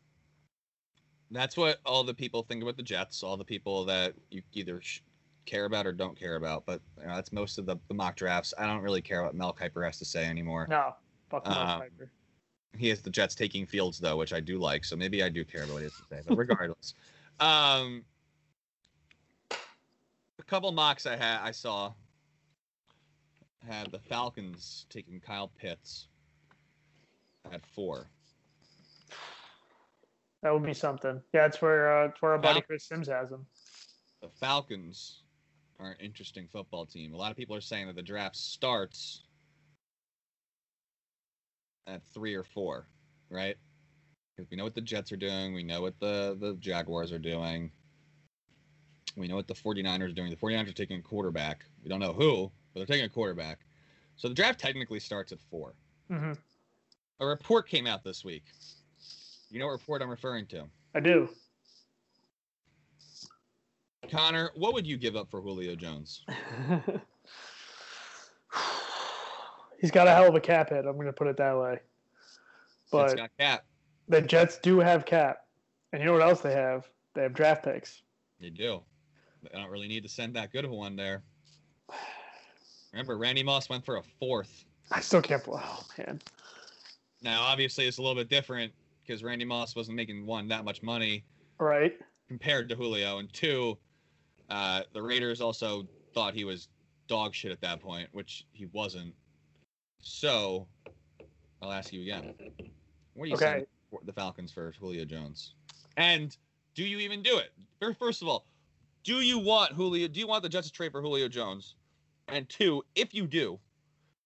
[1.31, 3.23] that's what all the people think about the Jets.
[3.23, 5.01] All the people that you either sh-
[5.45, 6.65] care about or don't care about.
[6.65, 8.53] But you know, that's most of the, the mock drafts.
[8.57, 10.67] I don't really care what Mel Kiper has to say anymore.
[10.69, 10.95] No,
[11.31, 11.83] fuck Um.
[12.77, 14.85] He has the Jets taking fields though, which I do like.
[14.85, 16.21] So maybe I do care about what he has to say.
[16.25, 16.93] But regardless,
[17.39, 18.03] um,
[19.51, 21.93] a couple mocks I had I saw
[23.67, 26.07] had the Falcons taking Kyle Pitts
[27.51, 28.07] at four.
[30.43, 31.21] That would be something.
[31.33, 33.45] Yeah, it's where uh, it's where our buddy Chris Sims has him.
[34.21, 35.23] The Falcons
[35.79, 37.13] are an interesting football team.
[37.13, 39.23] A lot of people are saying that the draft starts
[41.91, 42.87] at three or four,
[43.29, 43.57] right?
[44.35, 45.53] Because we know what the Jets are doing.
[45.53, 47.71] We know what the, the Jaguars are doing.
[49.17, 50.29] We know what the 49ers are doing.
[50.29, 51.65] The 49ers are taking a quarterback.
[51.83, 53.59] We don't know who, but they're taking a quarterback.
[54.15, 55.73] So the draft technically starts at four.
[56.09, 56.33] hmm
[57.19, 58.45] A report came out this week.
[59.49, 60.65] You know what report I'm referring to?
[60.95, 61.29] I do.
[64.09, 66.23] Conor, what would you give up for Julio Jones?
[69.81, 70.85] He's got a hell of a cap hit.
[70.85, 71.79] I'm going to put it that way.
[72.91, 73.65] But got cap.
[74.07, 75.45] the Jets do have cap,
[75.91, 76.87] and you know what else they have?
[77.15, 78.03] They have draft picks.
[78.39, 78.81] They do.
[79.53, 81.23] I don't really need to send that good of a one there.
[82.93, 84.65] Remember, Randy Moss went for a fourth.
[84.91, 85.43] I still can't.
[85.43, 86.21] bel- Oh man.
[87.23, 88.71] Now, obviously, it's a little bit different
[89.05, 91.23] because Randy Moss wasn't making one that much money
[91.59, 91.97] Right.
[92.27, 93.77] compared to Julio, and two,
[94.49, 96.67] uh, the Raiders also thought he was
[97.07, 99.13] dog shit at that point, which he wasn't.
[100.01, 100.67] So,
[101.61, 102.33] I'll ask you again:
[103.13, 103.45] What do you Okay.
[103.45, 105.55] send for the Falcons for Julio Jones?
[105.97, 106.35] And
[106.75, 107.51] do you even do it?
[107.97, 108.45] First of all,
[109.03, 110.07] do you want Julio?
[110.07, 111.75] Do you want the Jets to trade for Julio Jones?
[112.27, 113.59] And two, if you do,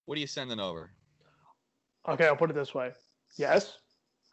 [0.06, 0.92] what are you sending over?
[2.08, 2.92] Okay, I'll put it this way.
[3.38, 3.80] Yes,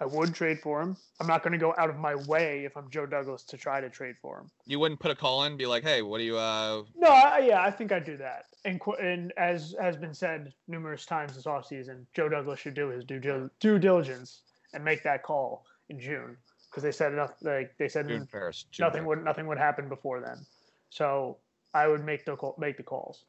[0.02, 0.96] I would trade for him.
[1.20, 3.80] I'm not going to go out of my way if I'm Joe Douglas to try
[3.80, 4.50] to trade for him.
[4.66, 7.38] You wouldn't put a call in, be like, "Hey, what do you?" uh No, I,
[7.46, 8.46] yeah, I think I'd do that.
[8.64, 13.04] And and as has been said numerous times this offseason, Joe Douglas should do his
[13.04, 14.42] due due diligence
[14.74, 16.36] and make that call in June
[16.68, 17.34] because they said enough.
[17.40, 18.66] Like they said, June first.
[18.80, 20.44] Nothing would nothing would happen before then.
[20.90, 21.38] So
[21.74, 23.24] I would make the call, make the calls,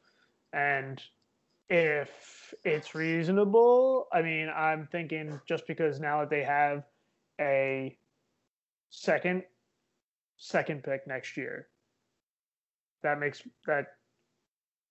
[0.52, 1.00] and
[1.68, 6.84] if it's reasonable, I mean, I'm thinking just because now that they have
[7.40, 7.96] a
[8.90, 9.42] second
[10.36, 11.68] second pick next year,
[13.02, 13.86] that makes that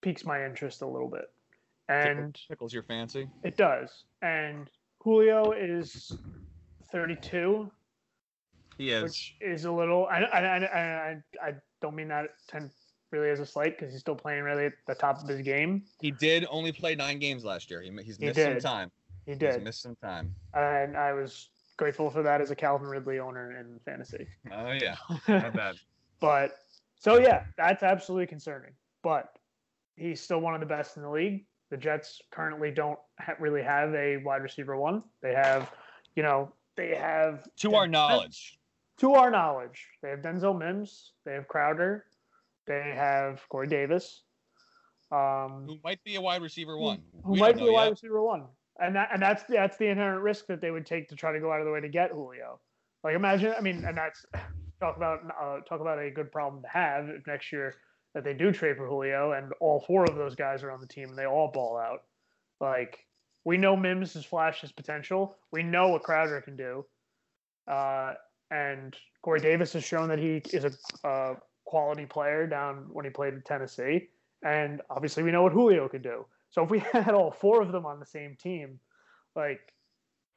[0.01, 1.31] piques my interest a little bit,
[1.89, 3.27] and tickles your fancy.
[3.43, 4.05] it does.
[4.21, 6.11] And Julio is
[6.91, 7.69] 32
[8.77, 9.03] He is.
[9.03, 10.07] which is a little.
[10.07, 12.69] I I I, I, I don't mean that ten
[13.13, 15.83] really as a slight because he's still playing really at the top of his game.
[16.01, 17.81] He did only play nine games last year.
[17.81, 18.91] He, he's He missed some time.
[19.25, 20.35] He He's did, missed some time.
[20.53, 21.47] and I was
[21.77, 24.27] grateful for that as a Calvin Ridley owner in fantasy.
[24.51, 24.95] Oh yeah,
[25.29, 25.75] not bad.
[26.19, 26.55] but
[26.99, 28.71] so yeah, that's absolutely concerning.
[29.03, 29.37] But
[29.95, 31.45] he's still one of the best in the league.
[31.69, 35.03] The Jets currently don't ha- really have a wide receiver one.
[35.21, 35.71] They have,
[36.15, 38.59] you know, they have To our knowledge,
[38.97, 42.05] to our knowledge, they have Denzel Mims, they have Crowder,
[42.65, 44.23] they have Corey Davis,
[45.11, 47.03] um, who might be a wide receiver one?
[47.23, 47.91] who We might be a know wide yet.
[47.91, 48.45] receiver one,
[48.79, 51.39] and that and that's that's the inherent risk that they would take to try to
[51.39, 52.59] go out of the way to get Julio.
[53.03, 54.25] Like imagine, I mean, and that's
[54.79, 57.75] talk about uh, talk about a good problem to have if next year
[58.13, 60.87] that they do trade for Julio and all four of those guys are on the
[60.87, 62.03] team and they all ball out.
[62.59, 63.05] Like
[63.45, 65.35] we know Mims has flashed his potential.
[65.51, 66.85] We know what Crowder can do,
[67.71, 68.13] uh,
[68.49, 73.11] and Corey Davis has shown that he is a uh, quality player down when he
[73.11, 74.09] played in Tennessee.
[74.43, 76.25] And obviously, we know what Julio can do.
[76.49, 78.79] So if we had all four of them on the same team,
[79.35, 79.73] like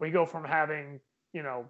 [0.00, 1.00] we go from having,
[1.32, 1.66] you know,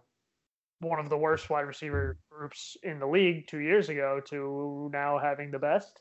[0.81, 5.19] one of the worst wide receiver groups in the league two years ago to now
[5.19, 6.01] having the best,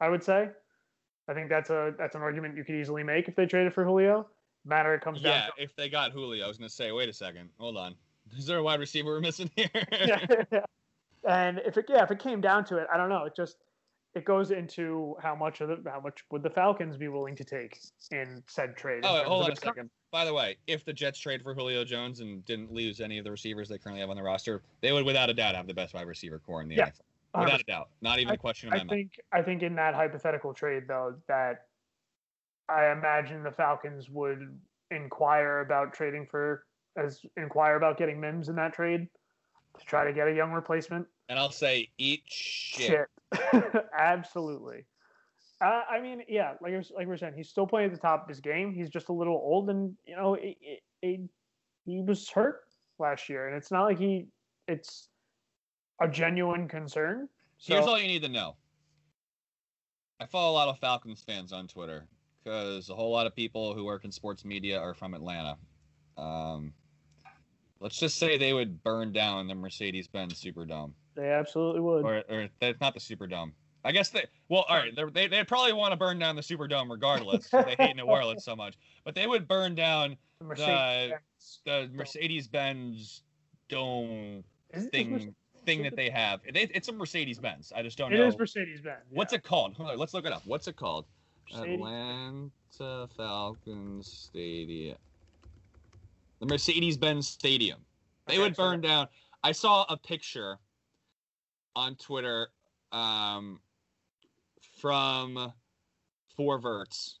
[0.00, 0.48] I would say.
[1.28, 3.84] I think that's a that's an argument you could easily make if they traded for
[3.84, 4.26] Julio.
[4.64, 7.08] Matter it comes down Yeah, down if they got Julio, I was gonna say, wait
[7.08, 7.94] a second, hold on.
[8.36, 9.68] Is there a wide receiver we're missing here?
[9.72, 10.64] to
[11.28, 13.24] and if it yeah, if it came down to it, I don't know.
[13.24, 13.56] It just
[14.14, 17.44] it goes into how much of the how much would the Falcons be willing to
[17.44, 17.78] take
[18.12, 19.02] in said trade.
[19.04, 19.90] Oh, hold on a second.
[20.12, 23.24] By the way, if the Jets trade for Julio Jones and didn't lose any of
[23.24, 25.74] the receivers they currently have on the roster, they would without a doubt have the
[25.74, 26.90] best wide receiver corps in the Yeah.
[27.34, 27.40] NFL.
[27.40, 27.88] Without a doubt.
[28.00, 28.90] Not even a question in I mind.
[28.90, 31.66] think I think in that hypothetical trade though that
[32.68, 34.56] I imagine the Falcons would
[34.92, 36.64] inquire about trading for
[36.96, 39.08] as inquire about getting Mims in that trade
[39.78, 41.06] to try to get a young replacement.
[41.28, 43.08] And I'll say, eat shit.
[43.42, 43.64] Shit,
[43.98, 44.84] absolutely.
[45.60, 48.28] Uh, I mean, yeah, like like we're saying, he's still playing at the top of
[48.28, 48.72] his game.
[48.72, 51.20] He's just a little old, and you know, it, it, it,
[51.86, 52.62] he was hurt
[52.98, 54.26] last year, and it's not like he,
[54.68, 55.08] it's
[56.00, 57.28] a genuine concern.
[57.58, 58.56] So, Here's all you need to know.
[60.20, 62.06] I follow a lot of Falcons fans on Twitter
[62.42, 65.56] because a whole lot of people who work in sports media are from Atlanta.
[66.16, 66.72] Um,
[67.80, 72.04] let's just say they would burn down the Mercedes-Benz Superdome, they absolutely would.
[72.04, 73.52] or, or that's not the Superdome.
[73.84, 74.24] I guess they.
[74.48, 77.48] Well, all right, they they probably want to burn down the Superdome regardless.
[77.50, 81.12] they hate New Orleans so much, but they would burn down The Mercedes
[81.66, 83.22] the Mercedes-Benz
[83.68, 85.34] dome is, thing
[85.66, 86.40] thing that they have.
[86.44, 87.72] It, it's a Mercedes-Benz.
[87.74, 88.26] I just don't It know.
[88.26, 89.00] is Mercedes Benz.
[89.10, 89.74] What's it called?
[89.74, 90.42] Hold on, let's look it up.
[90.46, 91.06] What's it called?
[91.52, 91.74] Mercedes?
[91.74, 94.96] Atlanta Falcons Stadium.
[96.44, 97.78] The Mercedes-Benz Stadium.
[98.26, 99.08] They Okay, would burn down.
[99.42, 100.58] I saw a picture
[101.74, 102.48] on Twitter
[102.92, 103.60] um,
[104.78, 105.54] from
[106.36, 107.20] Four Verts,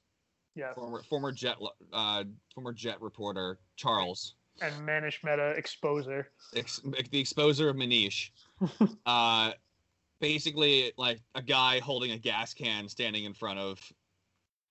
[0.54, 0.74] Yes.
[0.74, 1.56] former former jet
[1.94, 6.26] uh, former jet reporter Charles, And Manish Mehta exposer.
[6.54, 8.28] ex- the exposer of Manish.
[9.06, 9.52] uh,
[10.20, 13.80] basically, like a guy holding a gas can standing in front of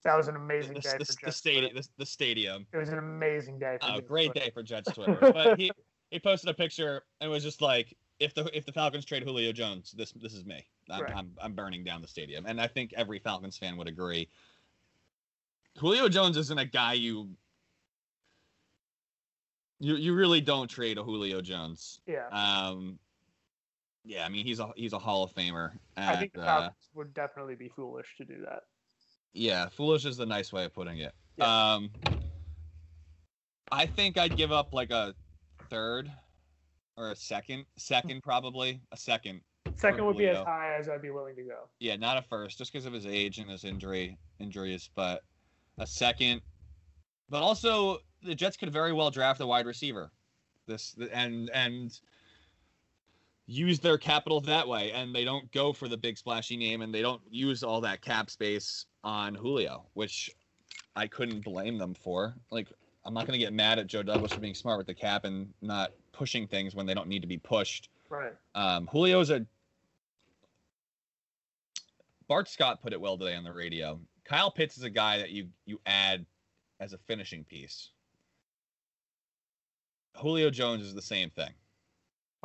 [0.03, 1.75] That was an amazing the, day the, for the stadium.
[1.75, 2.67] The, the stadium.
[2.73, 4.45] It was an amazing day for Oh, Jets great Twitter.
[4.45, 5.17] day for Jets Twitter.
[5.21, 5.71] But he
[6.11, 9.51] he posted a picture and was just like, if the if the Falcons trade Julio
[9.51, 10.65] Jones, this this is me.
[10.89, 11.15] I'm Right.
[11.15, 14.29] I'm, I'm burning down the stadium, and I think every Falcons fan would agree.
[15.77, 17.29] Julio Jones isn't a guy you.
[19.79, 21.99] You, you really don't trade a Julio Jones.
[22.05, 22.27] Yeah.
[22.31, 22.99] Um,
[24.05, 25.71] yeah, I mean he's a he's a Hall of Famer.
[25.95, 28.63] I think the uh, would definitely be foolish to do that.
[29.33, 31.13] Yeah, foolish is the nice way of putting it.
[31.37, 31.73] Yeah.
[31.73, 31.89] Um,
[33.71, 35.15] I think I'd give up like a
[35.69, 36.11] third
[36.95, 39.41] or a second, second probably a second.
[39.75, 41.67] Second would be as high as I'd be willing to go.
[41.79, 45.23] Yeah, not a first, just because of his age and his injury injuries, but
[45.79, 46.41] a second.
[47.29, 50.11] But also, the Jets could very well draft a wide receiver.
[50.67, 51.99] This and and
[53.47, 56.93] use their capital that way, and they don't go for the big splashy name, and
[56.93, 60.29] they don't use all that cap space on Julio, which
[60.95, 62.35] I couldn't blame them for.
[62.51, 62.67] Like,
[63.05, 65.53] I'm not gonna get mad at Joe Douglas for being smart with the cap and
[65.61, 67.89] not pushing things when they don't need to be pushed.
[68.09, 68.33] Right.
[68.55, 69.45] Um, Julio's a
[72.27, 73.99] Bart Scott put it well today on the radio.
[74.23, 76.25] Kyle Pitts is a guy that you you add
[76.79, 77.89] as a finishing piece.
[80.17, 81.51] Julio Jones is the same thing.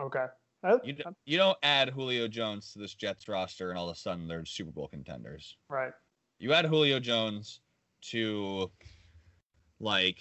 [0.00, 0.26] Okay.
[0.64, 3.98] Uh, You you don't add Julio Jones to this Jets roster and all of a
[3.98, 5.56] sudden they're Super Bowl contenders.
[5.68, 5.92] right.
[6.38, 7.60] You add Julio Jones
[8.10, 8.70] to
[9.80, 10.18] like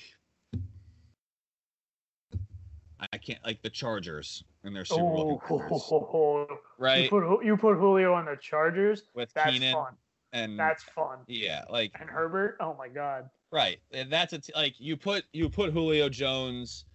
[3.12, 7.10] I can't like the Chargers and their Super Bowl contenders, Oh, you right?
[7.10, 9.04] put you put Julio on the Chargers.
[9.14, 9.94] With That's Keenan fun.
[10.34, 11.20] and That's fun.
[11.28, 12.58] yeah, like And Herbert.
[12.60, 13.30] Oh my God.
[13.52, 13.80] Right.
[13.92, 16.86] And that's a t- like you put you put Julio Jones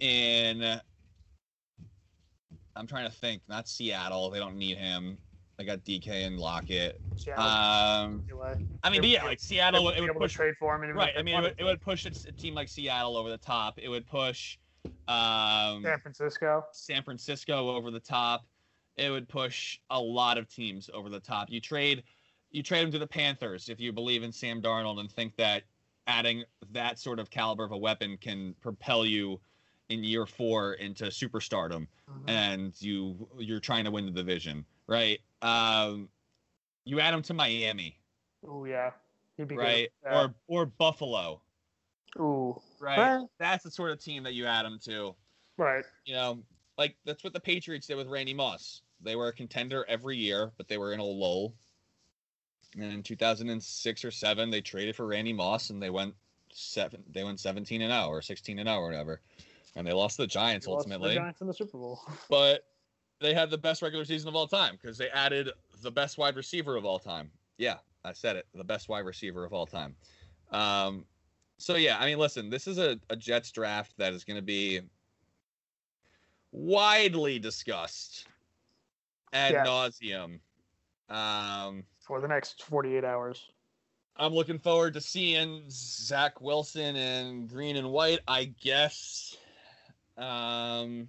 [0.00, 0.80] in
[2.74, 4.30] I'm trying to think, not Seattle.
[4.30, 5.18] They don't need him.
[5.62, 7.00] They got DK and Lockett.
[7.14, 7.44] Seattle.
[7.44, 8.24] Um.
[8.82, 10.82] I mean, but yeah, like Seattle They'd it would push trade for him.
[10.82, 11.12] And right.
[11.16, 13.78] I mean, it would, it would push a, a team like Seattle over the top.
[13.80, 14.58] It would push
[15.06, 16.64] um San Francisco.
[16.72, 18.44] San Francisco over the top.
[18.96, 21.48] It would push a lot of teams over the top.
[21.48, 22.02] You trade
[22.50, 25.62] you trade him to the Panthers if you believe in Sam Darnold and think that
[26.08, 26.42] adding
[26.72, 29.40] that sort of caliber of a weapon can propel you
[29.90, 32.24] in year 4 into superstardom Mhm.
[32.28, 35.20] and you you're trying to win the division, right?
[35.42, 36.08] Um
[36.84, 37.98] you add him to Miami,
[38.48, 38.90] Oh yeah.
[39.36, 39.88] He'd be right?
[40.04, 40.12] good.
[40.12, 41.40] Or or Buffalo,
[42.18, 42.60] Ooh.
[42.80, 42.98] right?
[42.98, 45.14] Well, That's the sort of team that you add him to.
[45.58, 45.84] right.
[46.04, 46.42] you know,
[46.78, 48.82] like that's what the Patriots did with Randy Moss.
[49.00, 51.54] They were a contender every year, but they were in a lull.
[52.74, 56.14] And in 2006 or seven, they traded for Randy Moss, and they went
[56.52, 57.02] seven.
[57.12, 59.20] They went 17 and 0 or 16 and 0 or whatever,
[59.76, 61.16] and they lost to the Giants He lost to the ultimately.
[61.16, 62.00] Giants in the Super Bowl.
[62.30, 62.64] But
[63.22, 65.50] they had the best regular season of all time because they added
[65.82, 67.30] the best wide receiver of all time.
[67.58, 68.46] Yeah, I said it.
[68.54, 69.94] The best wide receiver of all time.
[70.50, 71.04] Um,
[71.58, 74.42] so yeah, I mean, listen, this is a, a Jets draft that is going to
[74.42, 74.80] be
[76.50, 78.26] widely discussed
[79.32, 79.66] ad Yes.
[79.66, 80.40] nauseum.
[81.08, 83.50] Um, for the next 48 hours.
[84.16, 88.20] I'm looking forward to seeing Zach Wilson in green and white.
[88.28, 89.36] I guess.
[90.18, 91.08] Um,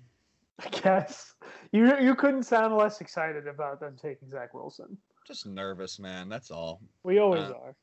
[0.60, 1.34] I guess
[1.72, 4.98] you you couldn't sound less excited about them taking Zach Wilson.
[5.28, 6.30] just nervous, man.
[6.30, 6.82] That's all.
[7.04, 7.76] We always Uh, are.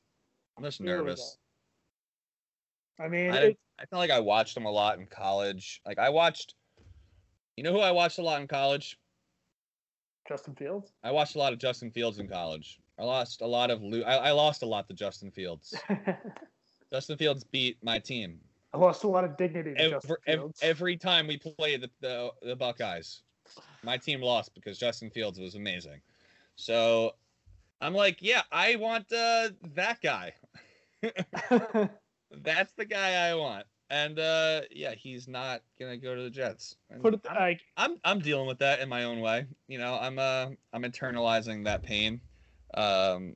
[0.56, 1.38] I'm just We nervous.
[3.00, 5.80] I mean, I, I felt like I watched them a lot in college.
[5.86, 6.54] Like I watched,
[7.56, 8.98] you know who I watched a lot in college?
[10.28, 10.92] Justin Fields.
[11.02, 12.78] I watched a lot of Justin Fields in college.
[12.98, 15.74] I lost a lot of lo- I, I lost a lot to Justin Fields.
[16.92, 18.38] Justin Fields beat my team
[18.72, 20.60] I lost a lot of dignity to every, ev- Fields.
[20.62, 23.22] every time we played the, the the Buckeyes.
[23.82, 26.00] My team lost because Justin Fields was amazing.
[26.54, 27.12] So
[27.80, 30.34] I'm like, yeah, I want uh, that guy.
[32.30, 33.66] That's the guy I want.
[33.88, 36.76] And uh, yeah, he's not gonna go to the Jets.
[36.90, 39.46] And Put it like I'm I'm dealing with that in my own way.
[39.66, 42.20] You know, I'm uh I'm internalizing that pain.
[42.74, 43.34] Um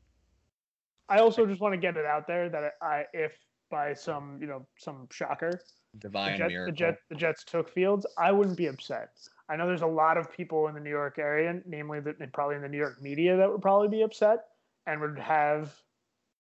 [1.09, 3.33] I also just want to get it out there that I if
[3.75, 5.51] by some you know some shocker
[5.95, 6.75] the, divine the, miracle.
[6.75, 9.11] Jet, the Jets took Fields, I wouldn't be upset.
[9.49, 12.33] I know there's a lot of people in the New York area, namely the, and
[12.33, 14.45] probably in the New York media, that would probably be upset
[14.87, 15.75] and would have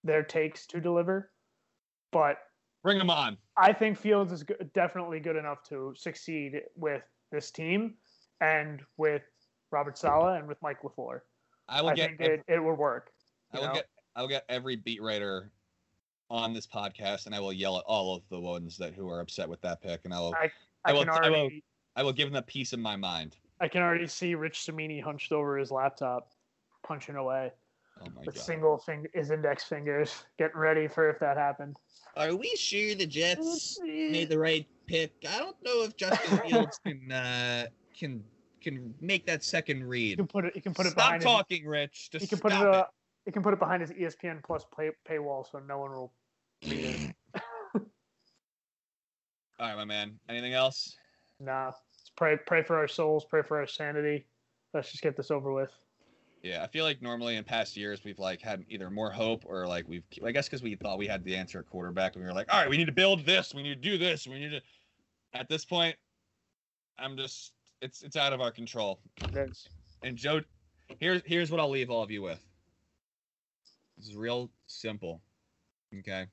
[0.04, 1.30] their takes to deliver.
[2.12, 2.38] But
[2.82, 3.36] Bring them on.
[3.56, 7.94] I think Fields is go- definitely good enough to succeed with this team
[8.40, 9.22] and with
[9.70, 11.20] Robert Saleh and with Mike LaFleur.
[11.68, 13.10] I will I get think ev- it, it would work.
[13.52, 13.74] I will know?
[13.74, 15.50] get I will get every beat writer
[16.30, 19.20] on this podcast and I will yell at all of the ones that who are
[19.20, 20.50] upset with that pick and I will I
[20.84, 21.50] I will- can I will-
[21.96, 23.36] I will give them a piece of my mind.
[23.60, 26.32] I can already see Rich Cimini hunched over his laptop,
[26.82, 27.52] punching away
[28.00, 28.42] Oh my with god.
[28.44, 31.76] single finger, his index fingers, getting ready for if that happened.
[32.16, 35.12] Are we sure the Jets made the right pick?
[35.28, 37.66] I don't know if Justin Fields can uh
[37.96, 38.24] can
[38.60, 40.16] can make that second You read.
[40.18, 40.56] can put it.
[40.56, 41.22] You can put it Stop behind.
[41.22, 42.10] talking, Rich.
[42.10, 42.56] Just you can put it.
[42.56, 42.84] stop Uh,
[43.26, 46.12] you can put it behind his ESPN Plus pay, paywall, so no one will.
[46.64, 47.14] read it.
[49.58, 50.18] All right, my man.
[50.28, 50.96] Anything else?
[51.40, 52.36] nah, let's pray.
[52.46, 53.24] Pray for our souls.
[53.24, 54.26] Pray for our sanity.
[54.72, 55.70] Let's just get this over with.
[56.42, 59.66] Yeah, I feel like normally in past years we've like had either more hope or
[59.66, 62.28] like we've I guess because we thought we had the answer at quarterback and we
[62.28, 64.38] were like, all right, we need to build this, we need to do this, we
[64.38, 64.60] need to.
[65.32, 65.96] At this point,
[66.98, 69.00] I'm just it's it's out of our control.
[69.22, 69.68] It is.
[70.02, 70.42] And Joe,
[70.98, 72.44] here's here's what I'll leave all of you with.
[73.96, 75.20] This is real simple.
[75.98, 76.26] Okay.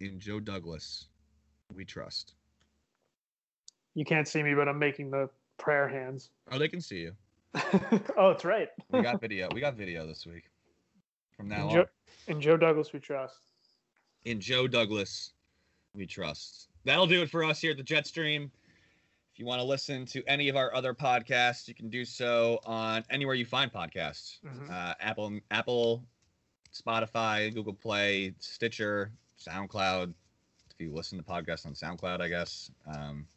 [0.00, 1.06] In Joe Douglas,
[1.74, 2.34] we trust.
[3.94, 6.30] You can't see me, but I'm making the prayer hands.
[6.52, 7.12] Oh, they can see you.
[8.18, 8.68] oh, it's right.
[8.90, 9.48] We got video.
[9.54, 10.50] We got video this week.
[11.34, 11.70] From now In on.
[11.70, 11.86] Joe,
[12.28, 13.38] in Joe Douglas, we trust.
[14.26, 15.32] in Joe Douglas,
[15.94, 16.68] we trust.
[16.84, 18.50] That'll do it for us here at the Jetstream.
[19.36, 22.58] If you want to listen to any of our other podcasts, you can do so
[22.64, 24.38] on anywhere you find podcasts.
[24.42, 24.70] Mhm.
[24.70, 26.02] Uh, Apple, Apple,
[26.72, 30.14] Spotify, Google Play, Stitcher, SoundCloud.
[30.70, 32.70] If you listen to podcasts on SoundCloud, I guess.
[32.86, 33.28] Um,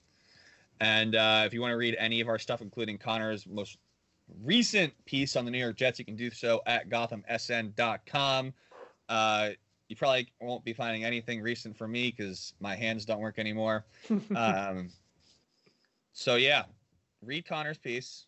[0.79, 3.77] and uh, if you want to read any of our stuff, including Conor's most
[4.41, 8.53] recent piece on the New York Jets, you can do so at GothamSN.com.
[9.09, 9.49] Uh,
[9.89, 13.85] you probably won't be finding anything recent for me because my hands don't work anymore.
[14.33, 14.91] Um,
[16.13, 16.63] so yeah,
[17.21, 18.25] read Conor's piece.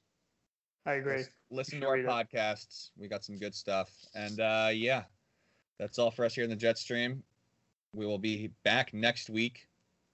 [0.86, 1.17] I agree.
[1.17, 2.05] lis- Listen to our it.
[2.05, 2.89] podcasts.
[2.97, 3.91] We got some good stuff.
[4.15, 5.03] And uh, yeah,
[5.79, 7.23] that's all for us here in the Jet Stream.
[7.93, 9.67] We will be back next week,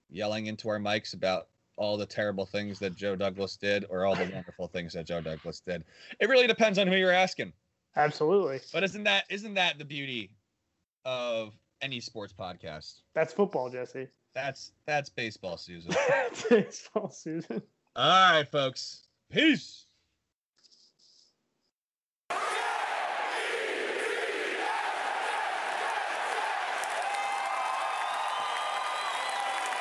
[0.10, 1.48] yelling into our mics about
[1.78, 5.22] all the terrible things that Joe Douglas did, or all the wonderful things that Joe
[5.22, 5.84] Douglas did.
[6.20, 7.54] It really depends on who you're asking.
[7.96, 8.60] Absolutely.
[8.74, 10.32] But isn't that isn't that the beauty
[11.06, 13.02] of any sports podcast?
[13.14, 14.08] That's football, Jesse.
[14.38, 15.92] That's that's baseball, Susan.
[16.52, 17.60] Baseball, Susan.
[17.96, 19.08] All right, folks.
[19.32, 19.87] Peace.